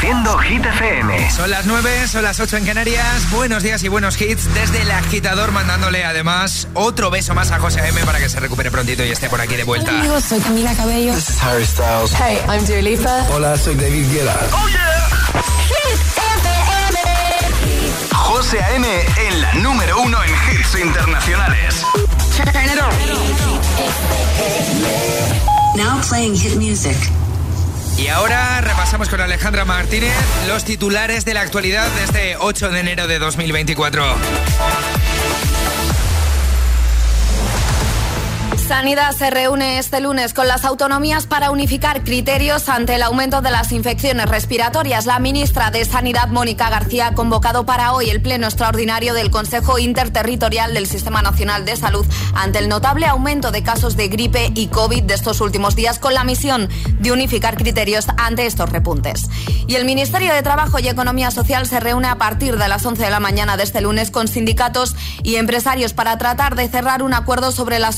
Reproduciendo 0.00 0.38
Hit 0.38 0.64
FM. 0.64 1.30
Son 1.32 1.50
las 1.50 1.66
9, 1.66 2.06
son 2.06 2.22
las 2.22 2.38
8 2.38 2.58
en 2.58 2.66
Canarias. 2.66 3.28
Buenos 3.32 3.64
días 3.64 3.82
y 3.82 3.88
buenos 3.88 4.20
hits 4.20 4.48
desde 4.54 4.82
el 4.82 4.90
agitador, 4.92 5.50
mandándole 5.50 6.04
además 6.04 6.68
otro 6.74 7.10
beso 7.10 7.34
más 7.34 7.50
a 7.50 7.58
José 7.58 7.80
M 7.88 8.04
para 8.04 8.20
que 8.20 8.28
se 8.28 8.38
recupere 8.38 8.70
prontito 8.70 9.04
y 9.04 9.10
esté 9.10 9.28
por 9.28 9.40
aquí 9.40 9.56
de 9.56 9.64
vuelta. 9.64 9.90
Hola 9.90 10.00
amigos, 10.00 10.24
soy 10.24 10.38
Camila 10.38 10.72
Cabello. 10.74 11.12
This 11.14 11.30
is 11.30 11.42
Harry 11.42 11.66
Styles. 11.66 12.12
Hey, 12.12 12.38
I'm 12.48 12.64
Dua 12.64 12.80
Lipa. 12.80 13.26
Hola, 13.32 13.56
soy 13.56 13.74
David 13.74 14.06
Guetta. 14.12 14.38
¡Oh, 14.52 14.68
yeah! 14.68 15.08
Hit 15.66 15.98
FM. 16.16 16.98
José 18.14 18.62
A.M. 18.62 18.86
en 19.16 19.40
la 19.40 19.52
número 19.54 20.00
uno 20.00 20.22
en 20.22 20.30
hits 20.30 20.78
internacionales. 20.78 21.82
Turn 22.36 22.48
it 22.66 22.80
on. 22.80 22.92
Now 25.76 26.00
playing 26.08 26.36
hit 26.36 26.54
music. 26.56 26.96
Y 27.98 28.06
ahora 28.06 28.60
repasamos 28.60 29.08
con 29.08 29.20
Alejandra 29.20 29.64
Martínez 29.64 30.14
los 30.46 30.64
titulares 30.64 31.24
de 31.24 31.34
la 31.34 31.40
actualidad 31.40 31.90
de 31.90 32.04
este 32.04 32.36
8 32.36 32.70
de 32.70 32.80
enero 32.80 33.08
de 33.08 33.18
2024. 33.18 34.04
Sanidad 38.68 39.12
se 39.16 39.30
reúne 39.30 39.78
este 39.78 39.98
lunes 39.98 40.34
con 40.34 40.46
las 40.46 40.66
autonomías 40.66 41.26
para 41.26 41.50
unificar 41.50 42.04
criterios 42.04 42.68
ante 42.68 42.96
el 42.96 43.02
aumento 43.02 43.40
de 43.40 43.50
las 43.50 43.72
infecciones 43.72 44.28
respiratorias. 44.28 45.06
La 45.06 45.18
ministra 45.18 45.70
de 45.70 45.86
Sanidad, 45.86 46.28
Mónica 46.28 46.68
García, 46.68 47.06
ha 47.06 47.14
convocado 47.14 47.64
para 47.64 47.94
hoy 47.94 48.10
el 48.10 48.20
pleno 48.20 48.46
extraordinario 48.46 49.14
del 49.14 49.30
Consejo 49.30 49.78
Interterritorial 49.78 50.74
del 50.74 50.86
Sistema 50.86 51.22
Nacional 51.22 51.64
de 51.64 51.76
Salud 51.76 52.04
ante 52.34 52.58
el 52.58 52.68
notable 52.68 53.06
aumento 53.06 53.52
de 53.52 53.62
casos 53.62 53.96
de 53.96 54.08
gripe 54.08 54.52
y 54.54 54.66
COVID 54.66 55.04
de 55.04 55.14
estos 55.14 55.40
últimos 55.40 55.74
días 55.74 55.98
con 55.98 56.12
la 56.12 56.24
misión 56.24 56.68
de 57.00 57.10
unificar 57.10 57.56
criterios 57.56 58.06
ante 58.18 58.44
estos 58.44 58.68
repuntes. 58.68 59.30
Y 59.66 59.76
el 59.76 59.86
Ministerio 59.86 60.34
de 60.34 60.42
Trabajo 60.42 60.78
y 60.78 60.88
Economía 60.88 61.30
Social 61.30 61.66
se 61.66 61.80
reúne 61.80 62.08
a 62.08 62.16
partir 62.16 62.58
de 62.58 62.68
las 62.68 62.84
11 62.84 63.02
de 63.02 63.10
la 63.10 63.20
mañana 63.20 63.56
de 63.56 63.62
este 63.62 63.80
lunes 63.80 64.10
con 64.10 64.28
sindicatos 64.28 64.94
y 65.22 65.36
empresarios 65.36 65.94
para 65.94 66.18
tratar 66.18 66.54
de 66.54 66.68
cerrar 66.68 67.02
un 67.02 67.14
acuerdo 67.14 67.50
sobre 67.50 67.78
la 67.78 67.92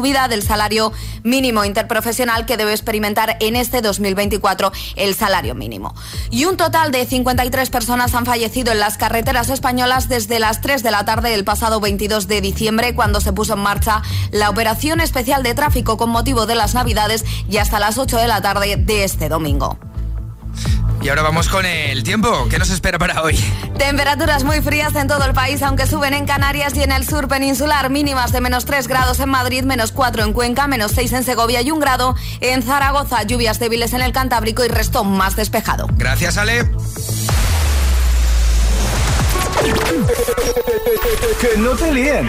subida 0.00 0.28
del 0.28 0.42
salario 0.42 0.92
mínimo 1.24 1.62
interprofesional 1.62 2.46
que 2.46 2.56
debe 2.56 2.70
experimentar 2.70 3.36
en 3.40 3.54
este 3.54 3.82
2024 3.82 4.72
el 4.96 5.14
salario 5.14 5.54
mínimo. 5.54 5.94
Y 6.30 6.46
un 6.46 6.56
total 6.56 6.90
de 6.90 7.04
53 7.04 7.68
personas 7.68 8.14
han 8.14 8.24
fallecido 8.24 8.72
en 8.72 8.80
las 8.80 8.96
carreteras 8.96 9.50
españolas 9.50 10.08
desde 10.08 10.38
las 10.38 10.62
3 10.62 10.82
de 10.82 10.90
la 10.90 11.04
tarde 11.04 11.28
del 11.28 11.44
pasado 11.44 11.80
22 11.80 12.28
de 12.28 12.40
diciembre 12.40 12.94
cuando 12.94 13.20
se 13.20 13.34
puso 13.34 13.52
en 13.52 13.60
marcha 13.60 14.00
la 14.30 14.48
operación 14.48 15.02
especial 15.02 15.42
de 15.42 15.52
tráfico 15.52 15.98
con 15.98 16.08
motivo 16.08 16.46
de 16.46 16.54
las 16.54 16.72
Navidades 16.72 17.26
y 17.50 17.58
hasta 17.58 17.78
las 17.78 17.98
8 17.98 18.16
de 18.16 18.28
la 18.28 18.40
tarde 18.40 18.76
de 18.78 19.04
este 19.04 19.28
domingo. 19.28 19.78
Y 21.02 21.08
ahora 21.08 21.22
vamos 21.22 21.48
con 21.48 21.64
el 21.64 22.02
tiempo. 22.02 22.46
¿Qué 22.50 22.58
nos 22.58 22.70
espera 22.70 22.98
para 22.98 23.22
hoy? 23.22 23.38
Temperaturas 23.78 24.44
muy 24.44 24.60
frías 24.60 24.94
en 24.94 25.08
todo 25.08 25.24
el 25.24 25.32
país, 25.32 25.62
aunque 25.62 25.86
suben 25.86 26.12
en 26.12 26.26
Canarias 26.26 26.74
y 26.76 26.82
en 26.82 26.92
el 26.92 27.08
sur 27.08 27.26
peninsular. 27.26 27.88
Mínimas 27.88 28.32
de 28.32 28.40
menos 28.40 28.66
3 28.66 28.86
grados 28.86 29.18
en 29.20 29.30
Madrid, 29.30 29.64
menos 29.64 29.92
4 29.92 30.24
en 30.24 30.32
Cuenca, 30.34 30.66
menos 30.66 30.92
6 30.92 31.12
en 31.14 31.24
Segovia 31.24 31.62
y 31.62 31.70
un 31.70 31.80
grado 31.80 32.14
en 32.40 32.62
Zaragoza. 32.62 33.22
Lluvias 33.22 33.58
débiles 33.58 33.94
en 33.94 34.02
el 34.02 34.12
Cantábrico 34.12 34.64
y 34.64 34.68
resto 34.68 35.02
más 35.04 35.36
despejado. 35.36 35.88
Gracias, 35.92 36.36
Ale. 36.36 36.68
que 41.40 41.58
no 41.58 41.70
te 41.70 41.92
líen. 41.92 42.28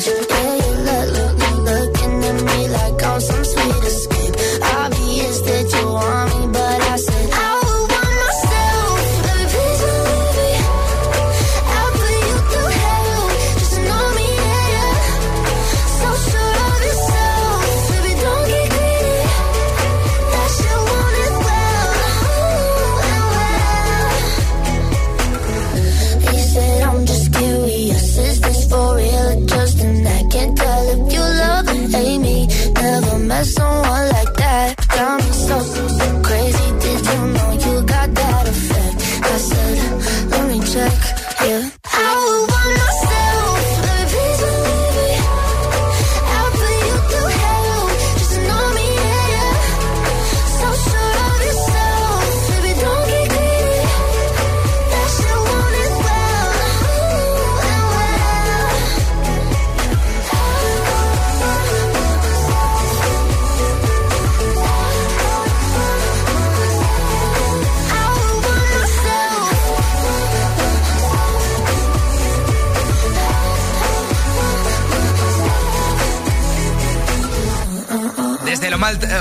change. 0.00 0.29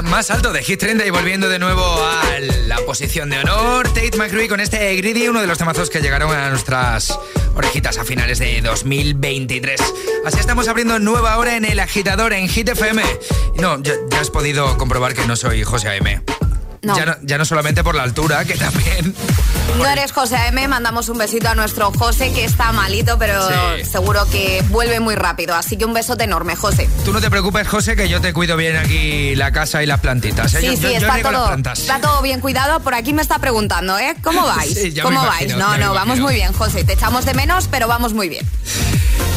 Más 0.09 0.31
alto 0.31 0.51
de 0.51 0.63
Hit 0.63 0.79
30 0.79 1.05
y 1.05 1.09
volviendo 1.09 1.49
de 1.49 1.59
nuevo 1.59 1.83
a 1.83 2.39
la 2.67 2.77
posición 2.77 3.29
de 3.29 3.39
honor, 3.39 3.87
Tate 3.89 4.17
McRae 4.17 4.47
con 4.47 4.59
este 4.59 4.95
Greedy, 4.95 5.27
uno 5.27 5.41
de 5.41 5.47
los 5.47 5.57
temazos 5.57 5.89
que 5.89 6.01
llegaron 6.01 6.31
a 6.31 6.49
nuestras 6.49 7.17
orejitas 7.55 7.97
a 7.97 8.05
finales 8.05 8.39
de 8.39 8.61
2023. 8.61 9.81
Así 10.25 10.39
estamos 10.39 10.67
abriendo 10.67 10.99
nueva 10.99 11.37
hora 11.37 11.55
en 11.55 11.65
el 11.65 11.79
agitador 11.79 12.33
en 12.33 12.47
Hit 12.47 12.69
FM. 12.69 13.03
No, 13.59 13.81
ya, 13.81 13.93
ya 14.09 14.19
has 14.19 14.29
podido 14.29 14.77
comprobar 14.77 15.13
que 15.13 15.25
no 15.25 15.35
soy 15.35 15.63
José 15.63 15.89
A.M. 15.89 16.21
No. 16.81 16.95
Ya, 16.95 17.05
no, 17.05 17.15
ya 17.23 17.37
no 17.37 17.45
solamente 17.45 17.83
por 17.83 17.95
la 17.95 18.03
altura, 18.03 18.45
que 18.45 18.55
también... 18.55 19.13
No 19.77 19.85
eres 19.85 20.11
José 20.13 20.35
AM, 20.37 20.67
mandamos 20.69 21.09
un 21.09 21.17
besito 21.17 21.47
a 21.49 21.55
nuestro 21.55 21.91
José 21.91 22.31
que 22.33 22.43
está 22.45 22.71
malito, 22.71 23.19
pero 23.19 23.47
Sí. 23.77 23.85
seguro 23.85 24.25
que 24.31 24.63
vuelve 24.69 24.99
muy 24.99 25.15
rápido. 25.15 25.55
Así 25.55 25.77
que 25.77 25.85
un 25.85 25.93
besote 25.93 26.23
enorme, 26.23 26.55
José. 26.55 26.89
Tú 27.05 27.13
no 27.13 27.21
te 27.21 27.29
preocupes, 27.29 27.67
José, 27.67 27.95
que 27.95 28.09
yo 28.09 28.19
te 28.19 28.33
cuido 28.33 28.57
bien 28.57 28.77
aquí 28.77 29.35
la 29.35 29.51
casa 29.51 29.83
y 29.83 29.85
las 29.85 29.99
plantitas. 29.99 30.53
¿eh? 30.55 30.59
Sí, 30.61 30.65
yo, 30.67 30.71
sí, 30.75 30.81
yo- 30.81 30.89
está, 31.07 31.21
todo, 31.21 31.53
está 31.73 31.99
todo 32.01 32.21
bien 32.21 32.39
cuidado. 32.41 32.79
Por 32.79 32.93
aquí 32.95 33.13
me 33.13 33.21
está 33.21 33.39
preguntando, 33.39 33.97
¿eh? 33.99 34.15
¿Cómo 34.23 34.45
vais? 34.55 34.73
Sí, 34.73 34.93
¿Cómo 35.01 35.21
imagino, 35.23 35.57
vais? 35.57 35.79
No, 35.79 35.85
no, 35.85 35.93
vamos 35.93 36.19
muy 36.19 36.33
bien, 36.33 36.51
José. 36.53 36.83
Te 36.83 36.93
echamos 36.93 37.25
de 37.25 37.33
menos, 37.35 37.67
pero 37.69 37.87
vamos 37.87 38.13
muy 38.13 38.27
bien. 38.29 38.45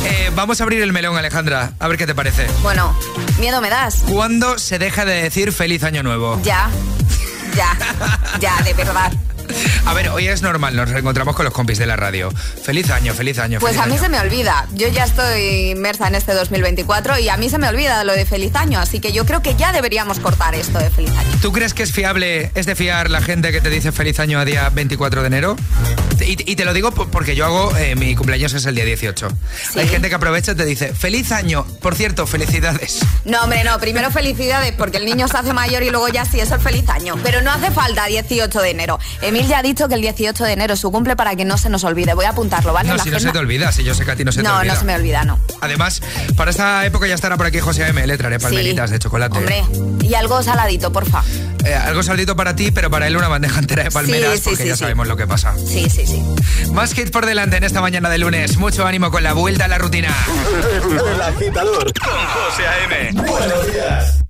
Eh, 0.04 0.30
vamos 0.34 0.60
a 0.60 0.64
abrir 0.64 0.80
el 0.82 0.92
melón, 0.92 1.16
Alejandra. 1.16 1.72
A 1.78 1.88
ver 1.88 1.98
qué 1.98 2.06
te 2.06 2.14
parece. 2.14 2.46
Bueno, 2.62 2.96
miedo 3.38 3.60
me 3.60 3.68
das. 3.70 3.96
¿Cuándo 4.10 4.58
se 4.58 4.78
deja 4.78 5.04
de 5.04 5.22
decir 5.24 5.52
feliz 5.52 5.84
año 5.84 6.02
nuevo? 6.02 6.40
Ya, 6.42 6.70
ya, 7.56 7.76
ya, 8.40 8.62
de 8.62 8.74
verdad. 8.74 9.12
A 9.86 9.94
ver, 9.94 10.08
hoy 10.10 10.28
es 10.28 10.42
normal, 10.42 10.74
nos 10.76 10.88
reencontramos 10.90 11.34
con 11.36 11.44
los 11.44 11.54
compis 11.54 11.78
de 11.78 11.86
la 11.86 11.96
radio. 11.96 12.30
Feliz 12.62 12.90
año, 12.90 13.14
feliz 13.14 13.38
año. 13.38 13.58
Pues 13.60 13.72
feliz 13.72 13.82
a 13.84 13.86
mí 13.86 13.92
año. 13.94 14.02
se 14.02 14.08
me 14.08 14.20
olvida. 14.20 14.66
Yo 14.74 14.88
ya 14.88 15.04
estoy 15.04 15.70
inmersa 15.70 16.08
en 16.08 16.14
este 16.14 16.32
2024 16.34 17.18
y 17.18 17.28
a 17.28 17.36
mí 17.36 17.48
se 17.50 17.58
me 17.58 17.68
olvida 17.68 18.04
lo 18.04 18.12
de 18.12 18.24
feliz 18.26 18.54
año. 18.54 18.78
Así 18.80 19.00
que 19.00 19.12
yo 19.12 19.24
creo 19.26 19.42
que 19.42 19.54
ya 19.56 19.72
deberíamos 19.72 20.18
cortar 20.20 20.54
esto 20.54 20.78
de 20.78 20.90
feliz 20.90 21.10
año. 21.16 21.30
¿Tú 21.40 21.52
crees 21.52 21.74
que 21.74 21.82
es 21.82 21.92
fiable, 21.92 22.50
es 22.54 22.66
de 22.66 22.74
fiar 22.76 23.10
la 23.10 23.20
gente 23.20 23.52
que 23.52 23.60
te 23.60 23.70
dice 23.70 23.92
feliz 23.92 24.18
año 24.20 24.38
a 24.38 24.44
día 24.44 24.68
24 24.70 25.20
de 25.22 25.26
enero? 25.26 25.56
Y, 26.20 26.52
y 26.52 26.54
te 26.56 26.64
lo 26.64 26.72
digo 26.72 26.92
po- 26.92 27.08
porque 27.08 27.34
yo 27.34 27.44
hago, 27.46 27.76
eh, 27.76 27.96
mi 27.96 28.14
cumpleaños 28.14 28.52
es 28.54 28.64
el 28.66 28.76
día 28.76 28.84
18. 28.84 29.28
Sí. 29.72 29.78
Hay 29.80 29.88
gente 29.88 30.08
que 30.08 30.14
aprovecha 30.14 30.52
y 30.52 30.54
te 30.54 30.64
dice 30.64 30.94
feliz 30.94 31.32
año. 31.32 31.64
Por 31.80 31.96
cierto, 31.96 32.26
felicidades. 32.28 33.00
No, 33.24 33.42
hombre, 33.42 33.64
no. 33.64 33.78
Primero 33.80 34.10
felicidades 34.12 34.72
porque 34.72 34.98
el 34.98 35.04
niño 35.04 35.26
se 35.26 35.36
hace 35.38 35.52
mayor 35.52 35.82
y 35.82 35.90
luego 35.90 36.08
ya 36.08 36.24
sí, 36.24 36.38
eso 36.38 36.54
es 36.56 36.62
feliz 36.62 36.88
año. 36.88 37.16
Pero 37.24 37.40
no 37.42 37.50
hace 37.50 37.70
falta 37.72 38.06
18 38.06 38.60
de 38.60 38.70
enero. 38.70 39.00
Emil 39.20 39.41
ya 39.48 39.58
ha 39.58 39.62
dicho 39.62 39.88
que 39.88 39.94
el 39.94 40.00
18 40.02 40.44
de 40.44 40.52
enero 40.52 40.74
es 40.74 40.80
su 40.80 40.90
cumple 40.90 41.16
para 41.16 41.34
que 41.36 41.44
no 41.44 41.56
se 41.58 41.68
nos 41.68 41.84
olvide. 41.84 42.14
Voy 42.14 42.24
a 42.24 42.30
apuntarlo, 42.30 42.72
¿vale? 42.72 42.88
No, 42.88 42.96
la 42.96 43.02
si 43.04 43.10
no 43.10 43.20
se 43.20 43.30
te 43.30 43.38
olvida, 43.38 43.72
si 43.72 43.84
yo 43.84 43.94
sé 43.94 44.04
que 44.04 44.10
a 44.12 44.16
ti 44.16 44.24
no 44.24 44.32
se 44.32 44.42
te 44.42 44.48
no, 44.48 44.56
olvida. 44.58 44.74
no 44.74 44.78
se 44.80 44.84
me 44.86 44.94
olvida, 44.94 45.24
no. 45.24 45.38
Además, 45.60 46.00
para 46.36 46.50
esta 46.50 46.84
época 46.86 47.06
ya 47.06 47.14
estará 47.14 47.36
por 47.36 47.46
aquí 47.46 47.60
José 47.60 47.86
M. 47.88 48.06
Le 48.06 48.16
traeré 48.18 48.38
palmeritas 48.38 48.90
Sí. 48.90 48.94
de 48.94 48.98
chocolate. 48.98 49.38
Hombre, 49.38 49.64
y 50.02 50.14
algo 50.14 50.42
saladito, 50.42 50.92
porfa. 50.92 51.22
Eh, 51.64 51.74
algo 51.74 52.02
saldito 52.02 52.34
para 52.34 52.56
ti, 52.56 52.70
pero 52.72 52.90
para 52.90 53.06
él 53.06 53.16
una 53.16 53.28
bandeja 53.28 53.60
entera 53.60 53.84
de 53.84 53.90
palmeras, 53.90 54.32
Sí, 54.34 54.38
sí, 54.38 54.44
porque 54.50 54.62
sí, 54.64 54.68
ya 54.68 54.74
sí. 54.76 54.80
sabemos 54.80 55.06
lo 55.06 55.16
que 55.16 55.26
pasa. 55.26 55.54
Sí, 55.56 55.88
sí, 55.88 56.06
sí. 56.06 56.22
Más 56.72 56.96
hits 56.96 57.10
por 57.10 57.24
delante 57.26 57.56
en 57.56 57.64
esta 57.64 57.80
mañana 57.80 58.08
de 58.10 58.18
lunes. 58.18 58.56
Mucho 58.56 58.86
ánimo 58.86 59.10
con 59.10 59.22
la 59.22 59.32
vuelta 59.32 59.66
a 59.66 59.68
la 59.68 59.78
rutina. 59.78 60.08
El 61.14 61.20
agitador 61.22 61.92
con 62.00 62.10
José 62.10 62.66
A.M. 62.66 63.12
Buenos 63.30 63.72
días. 63.72 64.21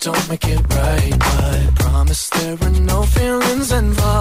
Don't 0.00 0.28
make 0.30 0.46
it 0.48 0.60
right, 0.74 1.10
but 1.10 1.44
I 1.44 1.70
promise 1.74 2.30
there 2.30 2.56
were 2.56 2.70
no 2.70 3.02
feelings 3.02 3.70
involved. 3.70 4.19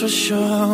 For 0.00 0.08
show? 0.08 0.65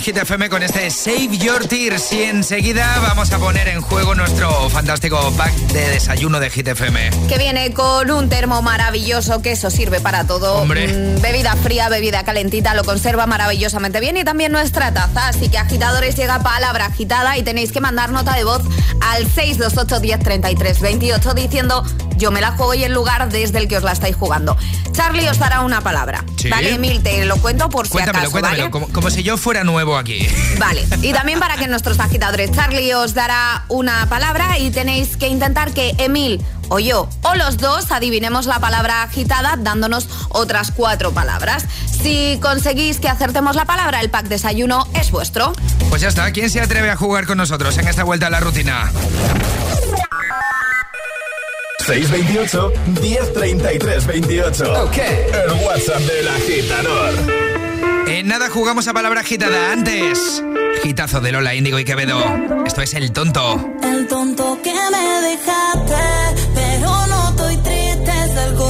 Hit 0.00 0.16
FM 0.16 0.48
con 0.48 0.62
este 0.62 0.90
Save 0.90 1.36
Your 1.36 1.66
Tears. 1.66 2.12
Y 2.12 2.22
enseguida 2.22 2.98
vamos 3.02 3.30
a 3.32 3.38
poner 3.38 3.68
en 3.68 3.82
juego 3.82 4.14
nuestro 4.14 4.70
fantástico 4.70 5.32
pack 5.36 5.52
de 5.52 5.90
desayuno 5.90 6.40
de 6.40 6.48
Hit 6.48 6.68
FM. 6.68 7.10
Que 7.28 7.36
viene 7.36 7.72
con 7.74 8.10
un 8.10 8.28
termo 8.30 8.62
maravilloso, 8.62 9.42
que 9.42 9.52
eso 9.52 9.70
sirve 9.70 10.00
para 10.00 10.24
todo. 10.24 10.56
Hombre. 10.56 10.88
Mm, 10.88 11.20
bebida 11.20 11.54
fría, 11.56 11.88
bebida 11.90 12.24
calentita, 12.24 12.74
lo 12.74 12.84
conserva 12.84 13.26
maravillosamente 13.26 14.00
bien. 14.00 14.16
Y 14.16 14.24
también 14.24 14.52
nuestra 14.52 14.94
taza. 14.94 15.28
Así 15.28 15.50
que 15.50 15.58
agitadores 15.58 16.16
llega 16.16 16.42
palabra 16.42 16.86
agitada 16.86 17.36
y 17.36 17.42
tenéis 17.42 17.70
que 17.70 17.80
mandar 17.80 18.10
nota 18.10 18.34
de 18.34 18.44
voz 18.44 18.62
al 19.00 19.26
628 19.26 20.00
10 20.00 20.80
28 20.80 21.34
diciendo 21.34 21.84
yo 22.16 22.30
me 22.30 22.40
la 22.40 22.52
juego 22.52 22.74
y 22.74 22.84
el 22.84 22.92
lugar 22.92 23.30
desde 23.30 23.58
el 23.58 23.66
que 23.66 23.78
os 23.78 23.82
la 23.82 23.92
estáis 23.92 24.14
jugando. 24.14 24.56
Charlie 24.92 25.28
os 25.28 25.38
dará 25.38 25.62
una 25.62 25.80
palabra. 25.80 26.24
Sí. 26.40 26.48
Vale, 26.48 26.72
Emil, 26.72 27.02
te 27.02 27.24
lo 27.26 27.36
cuento 27.36 27.68
por 27.68 27.86
si 27.86 27.98
acaso, 27.98 28.30
cuéntamelo, 28.30 28.62
¿vale? 28.62 28.70
como, 28.70 28.88
como 28.88 29.10
si 29.10 29.22
yo 29.22 29.36
fuera 29.36 29.62
nuevo 29.62 29.98
aquí. 29.98 30.26
Vale, 30.58 30.86
y 31.02 31.12
también 31.12 31.38
para 31.38 31.56
que 31.56 31.68
nuestros 31.68 32.00
agitadores, 32.00 32.50
Charlie 32.52 32.94
os 32.94 33.12
dará 33.12 33.64
una 33.68 34.08
palabra 34.08 34.58
y 34.58 34.70
tenéis 34.70 35.18
que 35.18 35.28
intentar 35.28 35.74
que 35.74 35.94
Emil 35.98 36.40
o 36.70 36.78
yo 36.78 37.08
o 37.22 37.34
los 37.34 37.58
dos 37.58 37.92
adivinemos 37.92 38.46
la 38.46 38.58
palabra 38.58 39.02
agitada 39.02 39.56
dándonos 39.58 40.08
otras 40.30 40.70
cuatro 40.70 41.12
palabras. 41.12 41.66
Si 42.02 42.38
conseguís 42.40 42.98
que 43.00 43.08
acertemos 43.08 43.56
la 43.56 43.66
palabra, 43.66 44.00
el 44.00 44.08
pack 44.08 44.28
desayuno 44.28 44.86
es 44.94 45.10
vuestro. 45.10 45.52
Pues 45.90 46.00
ya 46.00 46.08
está, 46.08 46.30
¿quién 46.32 46.48
se 46.48 46.60
atreve 46.60 46.90
a 46.90 46.96
jugar 46.96 47.26
con 47.26 47.36
nosotros 47.36 47.76
en 47.76 47.86
esta 47.86 48.04
vuelta 48.04 48.28
a 48.28 48.30
la 48.30 48.40
rutina? 48.40 48.90
628 51.90 52.72
1033 53.02 54.06
28. 54.06 54.84
Ok. 54.84 54.96
El 54.96 55.66
WhatsApp 55.66 56.00
del 56.02 56.28
agitador. 56.28 57.14
En 58.06 58.28
nada 58.28 58.48
jugamos 58.48 58.86
a 58.86 58.92
palabra 58.92 59.22
agitada 59.22 59.72
antes. 59.72 60.40
Gitazo 60.84 61.20
de 61.20 61.32
Lola, 61.32 61.52
Índigo 61.56 61.80
y 61.80 61.84
Quevedo. 61.84 62.22
Esto 62.64 62.82
es 62.82 62.94
el 62.94 63.10
tonto. 63.10 63.72
El 63.82 64.06
tonto 64.06 64.60
que 64.62 64.72
me 64.72 65.28
dejaste, 65.30 66.44
pero 66.54 67.06
no 67.08 67.30
estoy 67.30 67.56
triste. 67.56 68.12
Salgo 68.34 68.69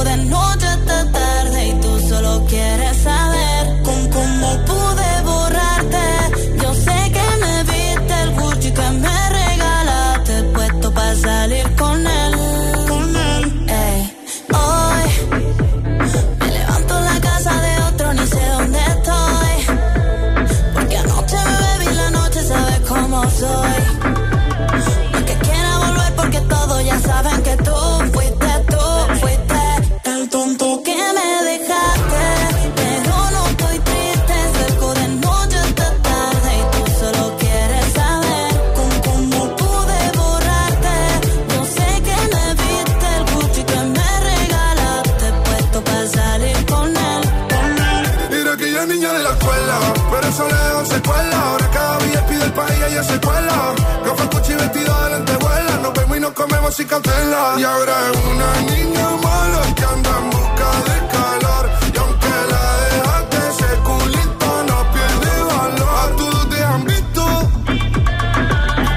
Y 56.73 57.63
ahora 57.63 57.93
es 58.11 58.17
una 58.31 58.61
niña 58.61 59.09
mala 59.21 59.61
que 59.75 59.83
anda 59.83 60.09
en 60.19 60.29
busca 60.29 60.69
de 60.87 61.07
calor. 61.11 61.69
Y 61.93 61.97
aunque 61.97 62.33
la 62.49 62.65
dejaste, 62.87 63.37
ese 63.49 63.75
culito 63.83 64.63
no 64.69 64.91
pierde 64.93 65.43
valor. 65.51 65.89
A 65.99 66.15
todos 66.15 66.49
te 66.49 66.63
han 66.63 66.85
visto. 66.85 67.51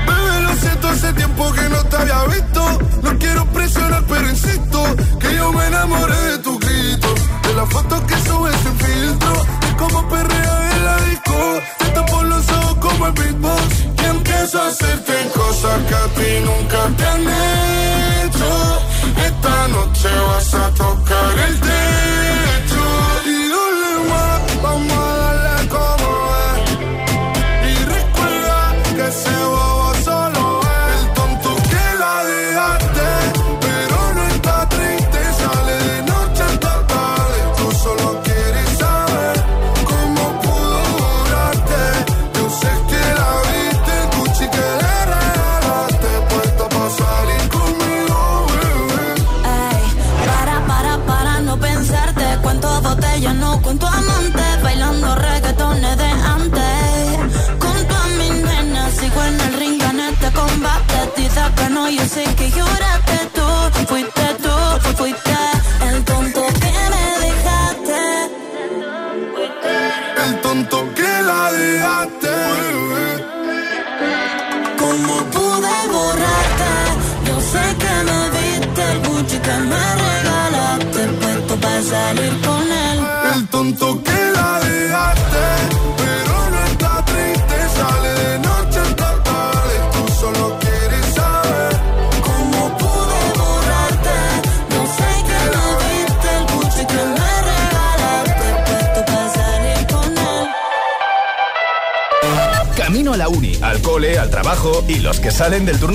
Bebé, 0.06 0.40
lo 0.42 0.54
siento, 0.54 0.88
hace 0.88 1.12
tiempo 1.14 1.52
que 1.52 1.68
no 1.68 1.84
te 1.84 1.96
había 1.96 2.24
visto. 2.26 2.78
No 3.02 3.18
quiero 3.18 3.44
presionar, 3.46 4.04
pero 4.06 4.28
insisto 4.28 4.96
que 5.18 5.34
yo 5.34 5.52
me 5.52 5.66
enamoré 5.66 6.20
de 6.30 6.38
tu 6.38 6.56
grito. 6.60 7.12
De 7.42 7.54
las 7.54 7.68
fotos 7.70 8.00
que 8.02 8.14
subes 8.28 8.54
sin 8.62 8.78
filtro. 8.78 9.32
De 9.60 9.76
cómo 9.76 10.08
perrea 10.08 10.76
en 10.76 10.84
la 10.84 10.96
disco. 11.06 11.60
Te 11.80 11.86
tapo 11.86 12.22
los 12.22 12.48
ojos 12.50 12.76
como 12.76 13.08
el 13.08 13.12
beatbox. 13.14 13.80
Y 14.00 14.04
empiezo 14.04 14.62
a 14.62 14.68
hacerte 14.68 15.28
cosas 15.34 15.82
que 15.88 15.94
a 15.94 16.06
ti 16.14 16.44
nunca 16.44 16.96
te 16.96 17.04
han 17.04 17.20
hecho. 17.22 17.63
Esta 20.04 20.10
noche 20.16 20.93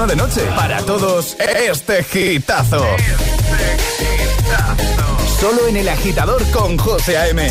de 0.09 0.15
noche. 0.15 0.41
Para 0.55 0.81
todos, 0.81 1.37
este 1.39 2.03
gitazo. 2.03 2.83
Solo 5.39 5.67
en 5.67 5.77
el 5.77 5.87
agitador 5.87 6.43
con 6.51 6.77
José 6.77 7.17
A.M. 7.17 7.47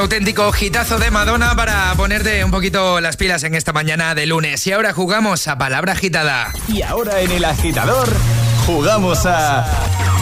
auténtico 0.00 0.50
hitazo 0.58 0.98
de 0.98 1.10
Madonna 1.10 1.54
para 1.54 1.92
ponerte 1.94 2.42
un 2.42 2.50
poquito 2.50 3.02
las 3.02 3.18
pilas 3.18 3.44
en 3.44 3.54
esta 3.54 3.74
mañana 3.74 4.14
de 4.14 4.24
lunes. 4.24 4.66
Y 4.66 4.72
ahora 4.72 4.94
jugamos 4.94 5.46
a 5.46 5.58
Palabra 5.58 5.92
Agitada. 5.92 6.52
Y 6.68 6.80
ahora 6.80 7.20
en 7.20 7.30
el 7.30 7.44
agitador 7.44 8.08
jugamos 8.64 9.26
a 9.26 9.66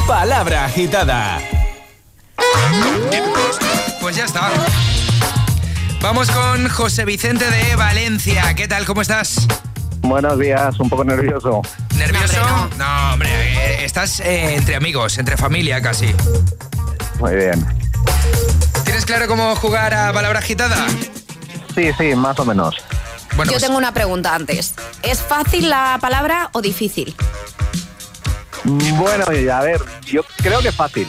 Palabra 0.07 0.65
Agitada. 0.65 1.39
Pues 4.01 4.17
ya 4.17 4.25
está. 4.25 4.51
Vamos 6.03 6.29
con 6.31 6.69
José 6.69 7.05
Vicente 7.05 7.49
de 7.49 7.77
Valencia. 7.77 8.55
¿Qué 8.55 8.67
tal? 8.67 8.85
¿Cómo 8.85 9.03
estás? 9.03 9.47
Buenos 10.01 10.39
días, 10.41 10.79
un 10.81 10.89
poco 10.89 11.05
nervioso. 11.05 11.63
¿Nervioso? 11.97 12.41
No, 12.79 13.13
hombre, 13.13 13.31
eh, 13.31 13.85
estás 13.85 14.19
eh, 14.21 14.57
entre 14.57 14.75
amigos, 14.75 15.19
entre 15.19 15.37
familia 15.37 15.81
casi. 15.81 16.13
Muy 17.21 17.37
bien. 17.37 17.78
¿Tienes 18.99 19.15
claro 19.15 19.29
cómo 19.29 19.55
jugar 19.55 19.95
a 19.95 20.13
palabra 20.13 20.41
agitada? 20.41 20.89
Sí, 21.73 21.93
sí, 21.97 22.17
más 22.17 22.37
o 22.41 22.45
menos. 22.45 22.75
Bueno, 23.37 23.53
Yo 23.53 23.59
pues, 23.59 23.63
tengo 23.63 23.79
una 23.79 23.95
pregunta 23.95 24.35
antes. 24.35 24.75
¿Es 25.05 25.21
fácil 25.21 25.71
la 25.71 25.99
palabra 26.01 26.51
o 26.53 26.61
difícil? 26.61 27.15
Bueno, 28.65 29.25
a 29.25 29.61
ver, 29.61 29.81
yo 30.05 30.23
creo 30.39 30.59
que 30.59 30.71
es 30.71 30.75
fácil. 30.75 31.09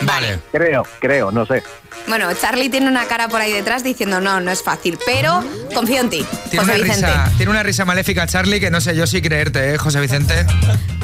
Vale. 0.00 0.40
Creo, 0.52 0.86
creo, 1.00 1.30
no 1.30 1.44
sé. 1.44 1.62
Bueno, 2.08 2.32
Charlie 2.34 2.70
tiene 2.70 2.88
una 2.88 3.06
cara 3.06 3.28
por 3.28 3.40
ahí 3.40 3.52
detrás 3.52 3.84
diciendo 3.84 4.20
no, 4.20 4.40
no 4.40 4.50
es 4.50 4.62
fácil, 4.62 4.98
pero 5.04 5.44
confío 5.74 6.00
en 6.00 6.08
ti, 6.10 6.24
Tiene 6.50 6.64
una, 6.64 6.72
José 6.72 6.82
Vicente. 6.84 7.06
risa, 7.06 7.32
tiene 7.36 7.50
una 7.50 7.62
risa 7.62 7.84
maléfica 7.84 8.26
Charlie 8.26 8.60
que 8.60 8.70
no 8.70 8.80
sé 8.80 8.96
yo 8.96 9.06
si 9.06 9.20
creerte, 9.20 9.74
¿eh, 9.74 9.78
José 9.78 10.00
Vicente? 10.00 10.46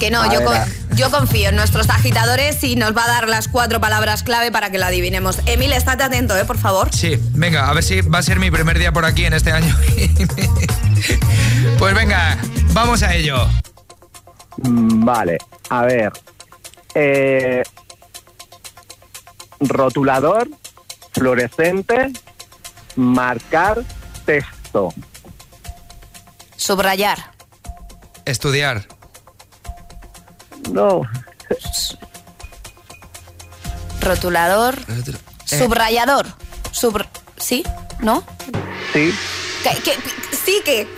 Que 0.00 0.10
no, 0.10 0.32
yo, 0.32 0.42
con- 0.44 0.56
yo 0.96 1.10
confío 1.10 1.50
en 1.50 1.56
nuestros 1.56 1.90
agitadores 1.90 2.62
y 2.64 2.76
nos 2.76 2.96
va 2.96 3.04
a 3.04 3.08
dar 3.08 3.28
las 3.28 3.48
cuatro 3.48 3.80
palabras 3.80 4.22
clave 4.22 4.50
para 4.50 4.70
que 4.70 4.78
la 4.78 4.86
adivinemos. 4.86 5.38
Emil, 5.46 5.72
estate 5.74 6.04
atento, 6.04 6.36
¿eh? 6.38 6.44
Por 6.46 6.56
favor. 6.58 6.88
Sí, 6.94 7.18
venga, 7.32 7.68
a 7.68 7.74
ver 7.74 7.84
si 7.84 8.00
va 8.00 8.18
a 8.18 8.22
ser 8.22 8.38
mi 8.38 8.50
primer 8.50 8.78
día 8.78 8.92
por 8.92 9.04
aquí 9.04 9.24
en 9.26 9.34
este 9.34 9.52
año. 9.52 9.76
pues 11.78 11.94
venga, 11.94 12.38
vamos 12.72 13.02
a 13.02 13.14
ello. 13.14 13.46
Mm, 14.58 15.04
Vale, 15.04 15.38
a 15.68 15.82
ver. 15.82 16.12
Eh, 16.94 17.62
rotulador, 19.60 20.48
fluorescente, 21.14 22.12
marcar 22.96 23.82
texto. 24.26 24.92
Subrayar. 26.56 27.18
Estudiar. 28.24 28.86
No, 30.70 31.02
Rotulador. 34.00 34.76
Eh. 35.50 35.58
Subrayador. 35.58 36.26
Subr- 36.72 37.06
¿Sí? 37.36 37.64
¿No? 38.00 38.24
sí, 38.92 39.14
¿Qué, 39.62 39.70
qué- 39.82 39.98
sí 40.44 40.60
que. 40.64 40.88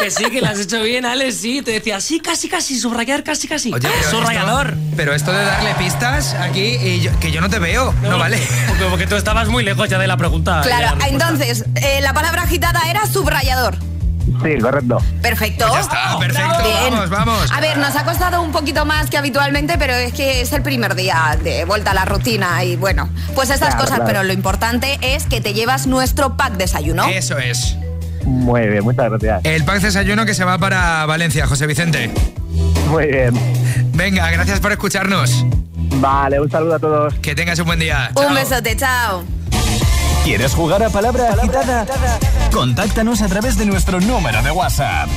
Que 0.00 0.10
sí, 0.10 0.24
que 0.30 0.40
lo 0.40 0.48
has 0.48 0.58
hecho 0.60 0.82
bien, 0.82 1.06
Alex, 1.06 1.36
sí. 1.36 1.62
Te 1.62 1.72
decía, 1.72 2.00
sí, 2.00 2.20
casi, 2.20 2.48
casi, 2.48 2.78
subrayar, 2.78 3.22
casi, 3.24 3.48
casi. 3.48 3.72
Oye, 3.72 3.88
pero 3.88 4.10
Subrayador. 4.10 4.68
esto- 4.70 4.80
pero 4.96 5.14
esto 5.14 5.32
de 5.32 5.44
darle 5.44 5.74
pistas 5.76 6.34
aquí 6.34 6.60
y 6.80 7.00
yo- 7.00 7.18
que 7.20 7.30
yo 7.32 7.40
no 7.40 7.48
te 7.48 7.58
veo, 7.58 7.94
no, 8.02 8.18
vale. 8.18 8.38
Porque, 8.68 8.84
porque 8.90 9.06
tú 9.06 9.16
estabas 9.16 9.48
muy 9.48 9.64
lejos 9.64 9.88
ya 9.88 9.98
de 9.98 10.06
la 10.06 10.16
pregunta. 10.16 10.56
la 10.56 10.62
Claro, 10.62 10.98
entonces, 11.08 11.64
eh, 11.76 12.00
la 12.02 12.12
palabra 12.12 12.42
agitada 12.42 12.80
era 12.88 13.06
subrayador. 13.06 13.76
sí, 14.42 14.58
correcto. 14.60 14.98
Perfecto. 15.22 15.66
Ya 15.72 15.80
está, 15.80 16.18
perfecto, 16.18 16.62
Bien. 16.62 16.92
vamos, 16.92 17.10
vamos. 17.10 17.52
A 17.52 17.60
ver, 17.60 17.78
nos 17.78 17.94
ha 17.96 18.04
costado 18.04 18.42
un 18.42 18.52
poquito 18.52 18.84
más 18.84 19.08
que 19.08 19.16
habitualmente, 19.16 19.78
pero 19.78 19.94
es 19.94 20.12
que 20.12 20.40
es 20.42 20.52
el 20.52 20.62
primer 20.62 20.94
día 20.94 21.38
de 21.42 21.64
vuelta 21.64 21.92
a 21.92 21.94
la 21.94 22.04
rutina 22.04 22.62
y 22.64 22.76
bueno, 22.76 23.08
pues 23.34 23.48
estas 23.50 23.70
Claro, 23.70 23.80
cosas, 23.82 23.96
claro. 23.96 24.04
pero 24.06 24.22
lo 24.24 24.32
importante 24.32 24.98
es 25.00 25.24
que 25.24 25.40
te 25.40 25.54
llevas 25.54 25.86
nuestro 25.86 26.36
pack 26.36 26.54
desayuno. 26.54 27.06
Eso 27.06 27.38
es. 27.38 27.76
Muy 28.26 28.66
bien, 28.66 28.82
muchas 28.84 29.08
gracias. 29.08 29.44
El 29.44 29.64
pack 29.64 29.80
desayuno 29.80 30.26
que 30.26 30.34
se 30.34 30.44
va 30.44 30.58
para 30.58 31.06
Valencia, 31.06 31.46
José 31.46 31.66
Vicente. 31.66 32.10
Muy 32.88 33.06
bien. 33.06 33.32
Venga, 33.94 34.30
gracias 34.30 34.60
por 34.60 34.72
escucharnos. 34.72 35.44
Vale, 36.00 36.40
un 36.40 36.50
saludo 36.50 36.74
a 36.74 36.78
todos. 36.78 37.14
Que 37.14 37.34
tengas 37.34 37.58
un 37.60 37.66
buen 37.66 37.78
día. 37.78 38.10
Un 38.16 38.22
Chao. 38.24 38.34
besote, 38.34 38.76
chao. 38.76 39.24
¿Quieres 40.24 40.52
jugar 40.54 40.82
a 40.82 40.90
Palabra 40.90 41.32
Agitada? 41.32 41.86
Contáctanos 42.52 43.22
a 43.22 43.28
través 43.28 43.56
de 43.56 43.64
nuestro 43.64 44.00
número 44.00 44.42
de 44.42 44.50
WhatsApp. 44.50 45.08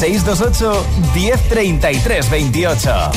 628 0.00 0.86
1033 1.14 2.30
28. 2.30 3.10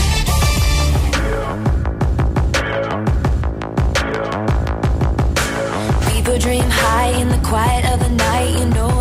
People 6.14 6.38
dream 6.38 6.70
high 6.70 7.10
in 7.20 7.28
the 7.30 7.38
quiet 7.48 7.86
of 7.92 8.00
the 8.00 8.10
night. 8.10 8.60
You 8.60 8.66
know 8.70 9.01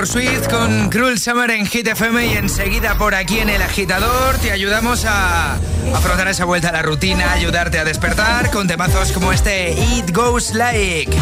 Taylor 0.00 0.06
Swift 0.06 0.48
con 0.48 0.88
Cruel 0.88 1.18
Summer 1.18 1.50
en 1.50 1.66
Hit 1.66 1.86
FM 1.86 2.26
y 2.26 2.32
enseguida 2.32 2.96
por 2.96 3.14
aquí 3.14 3.40
en 3.40 3.50
el 3.50 3.60
agitador 3.60 4.38
te 4.38 4.50
ayudamos 4.50 5.04
a 5.04 5.56
afrontar 5.94 6.26
esa 6.28 6.46
vuelta 6.46 6.70
a 6.70 6.72
la 6.72 6.80
rutina, 6.80 7.32
ayudarte 7.32 7.78
a 7.78 7.84
despertar 7.84 8.50
con 8.50 8.66
temazos 8.66 9.12
como 9.12 9.30
este 9.30 9.72
It 9.72 10.10
Goes 10.14 10.54
Like, 10.54 11.14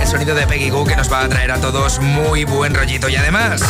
el 0.00 0.06
sonido 0.06 0.36
de 0.36 0.46
Peggy 0.46 0.70
Goo 0.70 0.84
que 0.84 0.94
nos 0.94 1.10
va 1.12 1.24
a 1.24 1.28
traer 1.28 1.50
a 1.50 1.60
todos 1.60 1.98
muy 1.98 2.44
buen 2.44 2.72
rollito 2.72 3.08
y 3.08 3.16
además 3.16 3.62